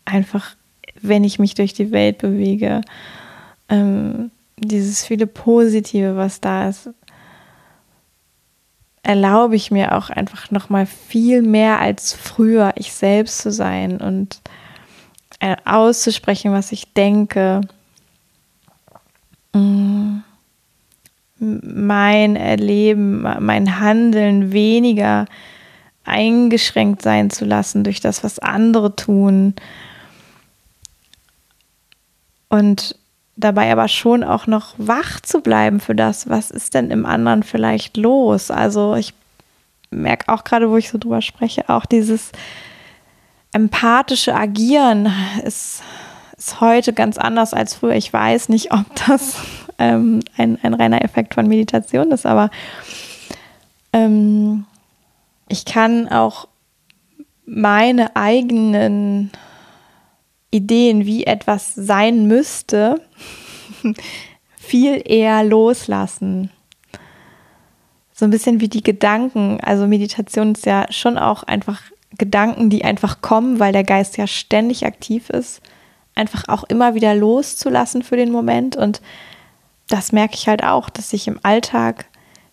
einfach, 0.06 0.56
wenn 1.02 1.24
ich 1.24 1.40
mich 1.40 1.54
durch 1.54 1.74
die 1.74 1.92
Welt 1.92 2.18
bewege, 2.20 2.82
ähm, 3.70 4.32
dieses 4.58 5.06
viele 5.06 5.28
Positive, 5.28 6.16
was 6.16 6.42
da 6.42 6.70
ist, 6.70 6.90
erlaube 9.04 9.56
ich 9.56 9.70
mir 9.70 9.96
auch 9.96 10.10
einfach 10.10 10.50
noch 10.50 10.70
mal 10.70 10.86
viel 10.86 11.42
mehr 11.42 11.80
als 11.80 12.14
früher 12.14 12.74
ich 12.76 12.92
selbst 12.92 13.40
zu 13.40 13.52
sein 13.52 14.02
und 14.02 14.42
äh, 15.40 15.56
auszusprechen, 15.66 16.52
was 16.52 16.72
ich 16.72 16.94
denke. 16.94 17.62
Mm. 19.54 20.18
Mein 21.38 22.38
Erleben, 22.38 23.22
mein 23.22 23.80
Handeln 23.80 24.54
weniger 24.54 25.26
eingeschränkt 26.06 27.02
sein 27.02 27.30
zu 27.30 27.46
lassen 27.46 27.84
durch 27.84 28.00
das, 28.00 28.24
was 28.24 28.40
andere 28.40 28.96
tun. 28.96 29.56
Und 32.50 32.96
dabei 33.36 33.72
aber 33.72 33.88
schon 33.88 34.24
auch 34.24 34.48
noch 34.48 34.74
wach 34.78 35.20
zu 35.20 35.42
bleiben 35.42 35.80
für 35.80 35.96
das, 35.96 36.30
was 36.30 36.52
ist 36.52 36.74
denn 36.74 36.92
im 36.92 37.06
anderen 37.06 37.44
vielleicht 37.44 37.98
los. 37.98 38.52
Also 38.52 38.96
ich 38.96 39.14
merke 39.90 40.32
auch 40.32 40.44
gerade, 40.44 40.70
wo 40.70 40.78
ich 40.78 40.90
so 40.90 40.98
drüber 40.98 41.22
spreche, 41.22 41.70
auch 41.70 41.86
dieses 41.86 42.32
empathische 43.52 44.36
Agieren 44.36 45.12
ist, 45.44 45.82
ist 46.38 46.62
heute 46.62 46.94
ganz 46.94 47.18
anders 47.18 47.54
als 47.54 47.76
früher. 47.76 47.96
Ich 47.96 48.12
weiß 48.12 48.50
nicht, 48.50 48.74
ob 48.74 48.86
das 49.08 49.38
ähm, 49.78 50.22
ein, 50.38 50.58
ein 50.62 50.74
reiner 50.74 51.04
Effekt 51.04 51.34
von 51.34 51.48
Meditation 51.48 52.12
ist, 52.12 52.26
aber 52.26 52.50
ähm, 53.94 54.66
ich 55.48 55.66
kann 55.66 56.08
auch 56.08 56.48
meine 57.46 58.16
eigenen 58.16 59.32
Ideen, 60.52 61.06
wie 61.06 61.26
etwas 61.26 61.76
sein 61.76 62.28
müsste, 62.28 63.02
viel 64.56 65.02
eher 65.06 65.44
loslassen. 65.44 66.50
So 68.14 68.26
ein 68.26 68.32
bisschen 68.32 68.62
wie 68.62 68.70
die 68.70 68.84
Gedanken. 68.84 69.60
Also 69.62 69.88
Meditation 69.88 70.54
ist 70.54 70.66
ja 70.66 70.86
schon 70.90 71.18
auch 71.18 71.44
einfach 71.44 71.82
Gedanken, 72.18 72.70
die 72.70 72.86
einfach 72.86 73.22
kommen, 73.22 73.60
weil 73.60 73.74
der 73.74 73.84
Geist 73.84 74.18
ja 74.18 74.26
ständig 74.26 74.86
aktiv 74.86 75.30
ist. 75.30 75.62
Einfach 76.16 76.48
auch 76.48 76.64
immer 76.64 76.96
wieder 76.96 77.14
loszulassen 77.14 78.02
für 78.02 78.16
den 78.16 78.32
Moment. 78.32 78.78
Und 78.78 79.02
das 79.90 80.14
merke 80.14 80.36
ich 80.36 80.48
halt 80.48 80.64
auch, 80.64 80.90
dass 80.90 81.12
ich 81.12 81.28
im 81.28 81.40
Alltag 81.44 82.06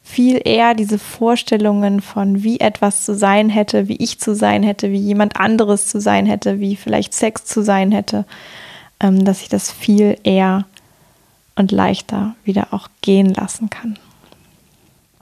viel 0.03 0.41
eher 0.45 0.75
diese 0.75 0.99
Vorstellungen 0.99 2.01
von, 2.01 2.43
wie 2.43 2.61
etwas 2.61 3.05
zu 3.05 3.15
sein 3.15 3.49
hätte, 3.49 3.89
wie 3.89 3.97
ich 3.97 4.19
zu 4.19 4.35
sein 4.35 4.63
hätte, 4.63 4.91
wie 4.91 4.99
jemand 4.99 5.37
anderes 5.37 5.87
zu 5.87 6.01
sein 6.01 6.27
hätte, 6.27 6.61
wie 6.61 6.77
vielleicht 6.77 7.15
Sex 7.15 7.45
zu 7.45 7.63
sein 7.63 7.93
hätte, 7.93 8.27
ähm, 9.01 9.25
dass 9.25 9.43
ich 9.43 9.49
das 9.49 9.71
viel 9.71 10.19
eher 10.25 10.67
und 11.55 11.71
leichter 11.71 12.35
wieder 12.45 12.69
auch 12.73 12.89
gehen 13.01 13.33
lassen 13.33 13.71
kann. 13.71 13.99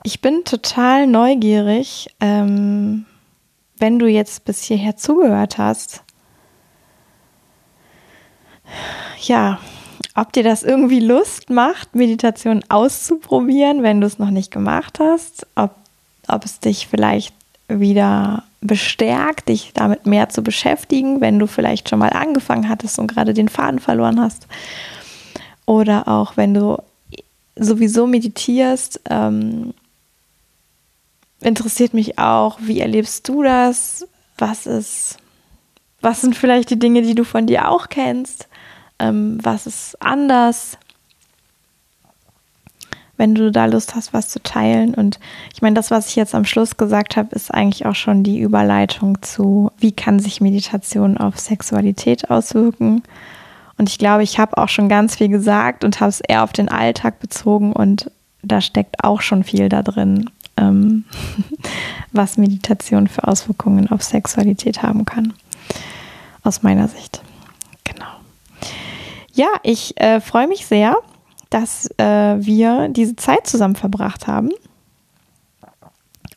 Ich 0.03 0.21
bin 0.21 0.45
total 0.45 1.07
neugierig, 1.07 2.09
ähm, 2.21 3.05
wenn 3.79 3.99
du 3.99 4.07
jetzt 4.07 4.45
bis 4.45 4.63
hierher 4.63 4.97
zugehört 4.97 5.59
hast. 5.59 6.03
Ja, 9.23 9.59
ob 10.15 10.33
dir 10.33 10.43
das 10.43 10.63
irgendwie 10.63 11.01
Lust 11.01 11.51
macht, 11.51 11.95
Meditation 11.95 12.65
auszuprobieren, 12.69 13.83
wenn 13.83 14.01
du 14.01 14.07
es 14.07 14.19
noch 14.19 14.31
nicht 14.31 14.51
gemacht 14.51 14.99
hast, 15.01 15.47
ob, 15.55 15.75
ob 16.29 16.45
es 16.45 16.61
dich 16.61 16.87
vielleicht 16.89 17.35
wieder 17.69 18.45
bestärkt, 18.61 19.49
dich 19.49 19.73
damit 19.75 20.07
mehr 20.07 20.29
zu 20.29 20.43
beschäftigen, 20.43 21.21
wenn 21.21 21.39
du 21.39 21.47
vielleicht 21.47 21.89
schon 21.89 21.99
mal 21.99 22.11
angefangen 22.11 22.69
hattest 22.69 22.99
und 22.99 23.07
gerade 23.07 23.33
den 23.33 23.49
Faden 23.49 23.79
verloren 23.79 24.21
hast. 24.21 24.47
Oder 25.67 26.09
auch 26.09 26.37
wenn 26.37 26.53
du 26.53 26.83
sowieso 27.57 28.07
meditierst, 28.07 29.01
ähm, 29.09 29.73
interessiert 31.41 31.95
mich 31.95 32.19
auch, 32.19 32.59
wie 32.61 32.81
erlebst 32.81 33.29
du 33.29 33.43
das? 33.43 34.07
Was 34.37 34.67
ist, 34.67 35.17
was 36.01 36.21
sind 36.21 36.37
vielleicht 36.37 36.71
die 36.71 36.79
Dinge, 36.79 37.03
die 37.03 37.15
du 37.15 37.25
von 37.25 37.47
dir 37.47 37.69
auch 37.69 37.89
kennst? 37.89 38.49
Ähm, 39.01 39.39
was 39.43 39.67
ist 39.67 40.01
anders, 40.01 40.79
wenn 43.17 43.35
du 43.35 43.53
da 43.53 43.67
Lust 43.67 43.95
hast, 43.95 44.15
was 44.15 44.29
zu 44.29 44.43
teilen. 44.43 44.95
Und 44.95 45.21
ich 45.53 45.61
meine, 45.61 45.75
das, 45.75 45.91
was 45.91 46.09
ich 46.09 46.17
jetzt 46.17 46.35
am 46.35 46.47
Schluss 46.47 46.77
gesagt 46.77 47.17
habe, 47.17 47.35
ist 47.35 47.53
eigentlich 47.53 47.85
auch 47.85 47.95
schon 47.95 48.23
die 48.23 48.41
Überleitung 48.41 49.21
zu, 49.21 49.71
wie 49.79 49.93
kann 49.93 50.21
sich 50.21 50.41
Meditation 50.41 51.19
auf 51.19 51.39
Sexualität 51.39 52.31
auswirken. 52.31 53.03
Und 53.77 53.89
ich 53.89 53.99
glaube, 53.99 54.23
ich 54.23 54.39
habe 54.39 54.57
auch 54.57 54.69
schon 54.69 54.89
ganz 54.89 55.17
viel 55.17 55.29
gesagt 55.29 55.85
und 55.85 56.01
habe 56.01 56.09
es 56.09 56.21
eher 56.21 56.45
auf 56.45 56.53
den 56.53 56.69
Alltag 56.69 57.21
bezogen 57.21 57.73
und 57.73 58.11
da 58.43 58.61
steckt 58.61 59.05
auch 59.05 59.21
schon 59.21 59.45
viel 59.45 59.69
da 59.69 59.83
drin, 59.83 60.31
ähm, 60.57 61.05
was 62.13 62.39
Meditation 62.39 63.07
für 63.07 63.29
Auswirkungen 63.29 63.91
auf 63.91 64.03
Sexualität 64.03 64.83
haben 64.83 65.05
kann. 65.05 65.35
Aus 66.43 66.63
meiner 66.63 66.89
Sicht. 66.89 67.21
Ja, 69.41 69.55
ich 69.63 69.99
äh, 69.99 70.21
freue 70.21 70.49
mich 70.49 70.67
sehr, 70.67 70.99
dass 71.49 71.89
äh, 71.97 72.05
wir 72.05 72.91
diese 72.91 73.17
Zeit 73.17 73.47
zusammen 73.47 73.75
verbracht 73.75 74.27
haben. 74.27 74.51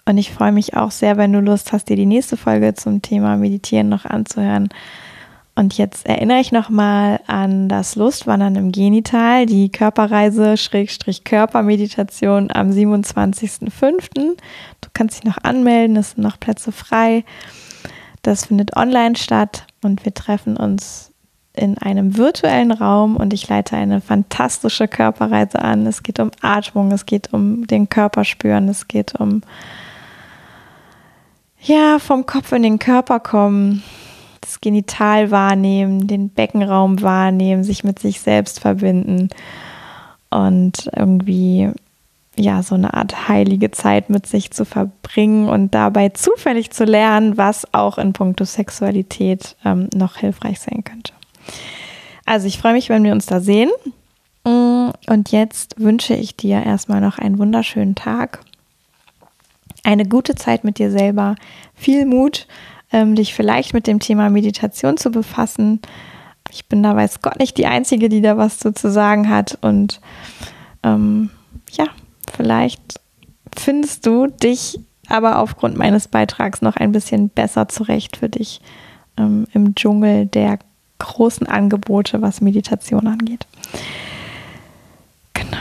Und 0.05 0.17
ich 0.17 0.31
freue 0.31 0.53
mich 0.53 0.77
auch 0.77 0.91
sehr, 0.91 1.17
wenn 1.17 1.33
du 1.33 1.41
Lust 1.41 1.73
hast, 1.73 1.89
dir 1.89 1.97
die 1.97 2.05
nächste 2.05 2.37
Folge 2.37 2.75
zum 2.75 3.01
Thema 3.01 3.35
Meditieren 3.35 3.89
noch 3.89 4.05
anzuhören. 4.05 4.69
Und 5.53 5.77
jetzt 5.77 6.05
erinnere 6.05 6.39
ich 6.39 6.53
nochmal 6.53 7.19
an 7.27 7.67
das 7.67 7.97
Lustwandern 7.97 8.55
im 8.55 8.71
Genital, 8.71 9.47
die 9.47 9.69
Körperreise 9.69 10.55
Schrägstrich 10.55 11.25
Körpermeditation 11.25 12.51
am 12.53 12.69
27.05. 12.69 14.37
Du 14.79 14.89
kannst 14.93 15.17
dich 15.17 15.25
noch 15.25 15.43
anmelden, 15.43 15.97
es 15.97 16.11
sind 16.11 16.23
noch 16.23 16.39
Plätze 16.39 16.71
frei. 16.71 17.25
Das 18.21 18.45
findet 18.45 18.77
online 18.77 19.17
statt 19.17 19.67
und 19.81 20.05
wir 20.05 20.13
treffen 20.13 20.55
uns 20.55 21.12
in 21.55 21.77
einem 21.77 22.17
virtuellen 22.17 22.71
Raum 22.71 23.15
und 23.15 23.33
ich 23.33 23.47
leite 23.47 23.75
eine 23.75 24.01
fantastische 24.01 24.87
Körperreise 24.87 25.59
an. 25.59 25.85
Es 25.85 26.01
geht 26.01 26.19
um 26.19 26.31
Atmung, 26.41 26.91
es 26.91 27.05
geht 27.05 27.31
um 27.31 27.67
den 27.67 27.89
Körper 27.89 28.23
spüren, 28.23 28.67
es 28.69 28.87
geht 28.87 29.15
um 29.19 29.41
ja, 31.61 31.97
vom 31.99 32.25
Kopf 32.25 32.51
in 32.51 32.63
den 32.63 32.79
Körper 32.79 33.19
kommen, 33.21 33.83
das 34.41 34.59
Genital 34.59 35.31
wahrnehmen, 35.31 36.07
den 36.07 36.29
Beckenraum 36.29 37.01
wahrnehmen, 37.01 37.63
sich 37.63 37.85
mit 37.85 37.99
sich 37.99 38.19
selbst 38.19 38.59
verbinden 38.59 39.29
und 40.29 40.89
irgendwie 40.93 41.69
ja, 42.35 42.63
so 42.63 42.75
eine 42.75 42.93
Art 42.95 43.29
heilige 43.29 43.71
Zeit 43.71 44.09
mit 44.09 44.25
sich 44.25 44.51
zu 44.51 44.65
verbringen 44.65 45.47
und 45.47 45.73
dabei 45.73 46.09
zufällig 46.09 46.71
zu 46.71 46.83
lernen, 46.83 47.37
was 47.37 47.71
auch 47.73 47.97
in 47.97 48.11
puncto 48.11 48.43
Sexualität 48.43 49.55
ähm, 49.63 49.87
noch 49.93 50.17
hilfreich 50.17 50.59
sein 50.59 50.83
könnte. 50.83 51.13
Also 52.25 52.47
ich 52.47 52.57
freue 52.57 52.73
mich, 52.73 52.89
wenn 52.89 53.03
wir 53.03 53.11
uns 53.11 53.25
da 53.25 53.39
sehen. 53.39 53.69
Mm, 54.45 54.89
und 55.07 55.31
jetzt 55.31 55.79
wünsche 55.79 56.13
ich 56.13 56.35
dir 56.35 56.63
erstmal 56.63 57.01
noch 57.01 57.17
einen 57.17 57.37
wunderschönen 57.37 57.95
Tag, 57.95 58.39
eine 59.83 60.05
gute 60.05 60.35
Zeit 60.35 60.63
mit 60.63 60.79
dir 60.79 60.91
selber, 60.91 61.35
viel 61.75 62.05
Mut, 62.05 62.47
ähm, 62.91 63.15
dich 63.15 63.33
vielleicht 63.33 63.73
mit 63.73 63.87
dem 63.87 63.99
Thema 63.99 64.29
Meditation 64.29 64.97
zu 64.97 65.11
befassen. 65.11 65.81
Ich 66.51 66.67
bin 66.67 66.83
da 66.83 66.95
weiß 66.95 67.21
Gott 67.21 67.39
nicht 67.39 67.57
die 67.57 67.65
Einzige, 67.65 68.09
die 68.09 68.21
da 68.21 68.37
was 68.37 68.59
zu 68.59 68.73
sagen 68.73 69.29
hat. 69.29 69.57
Und 69.61 69.99
ähm, 70.83 71.29
ja, 71.71 71.87
vielleicht 72.31 73.01
findest 73.55 74.05
du 74.05 74.27
dich 74.27 74.79
aber 75.07 75.39
aufgrund 75.39 75.77
meines 75.77 76.07
Beitrags 76.07 76.61
noch 76.61 76.75
ein 76.75 76.91
bisschen 76.91 77.29
besser 77.29 77.67
zurecht 77.67 78.17
für 78.17 78.29
dich 78.29 78.61
ähm, 79.17 79.47
im 79.53 79.75
Dschungel 79.75 80.27
der 80.27 80.59
großen 81.03 81.47
Angebote, 81.47 82.21
was 82.21 82.41
Meditation 82.41 83.07
angeht. 83.07 83.45
Genau. 85.33 85.57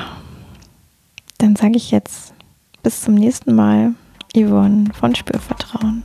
Dann 1.39 1.57
sage 1.57 1.77
ich 1.77 1.91
jetzt 1.91 2.33
bis 2.83 3.03
zum 3.03 3.15
nächsten 3.15 3.55
Mal, 3.55 3.95
Yvonne 4.35 4.87
von 4.95 5.15
Spürvertrauen. 5.15 6.05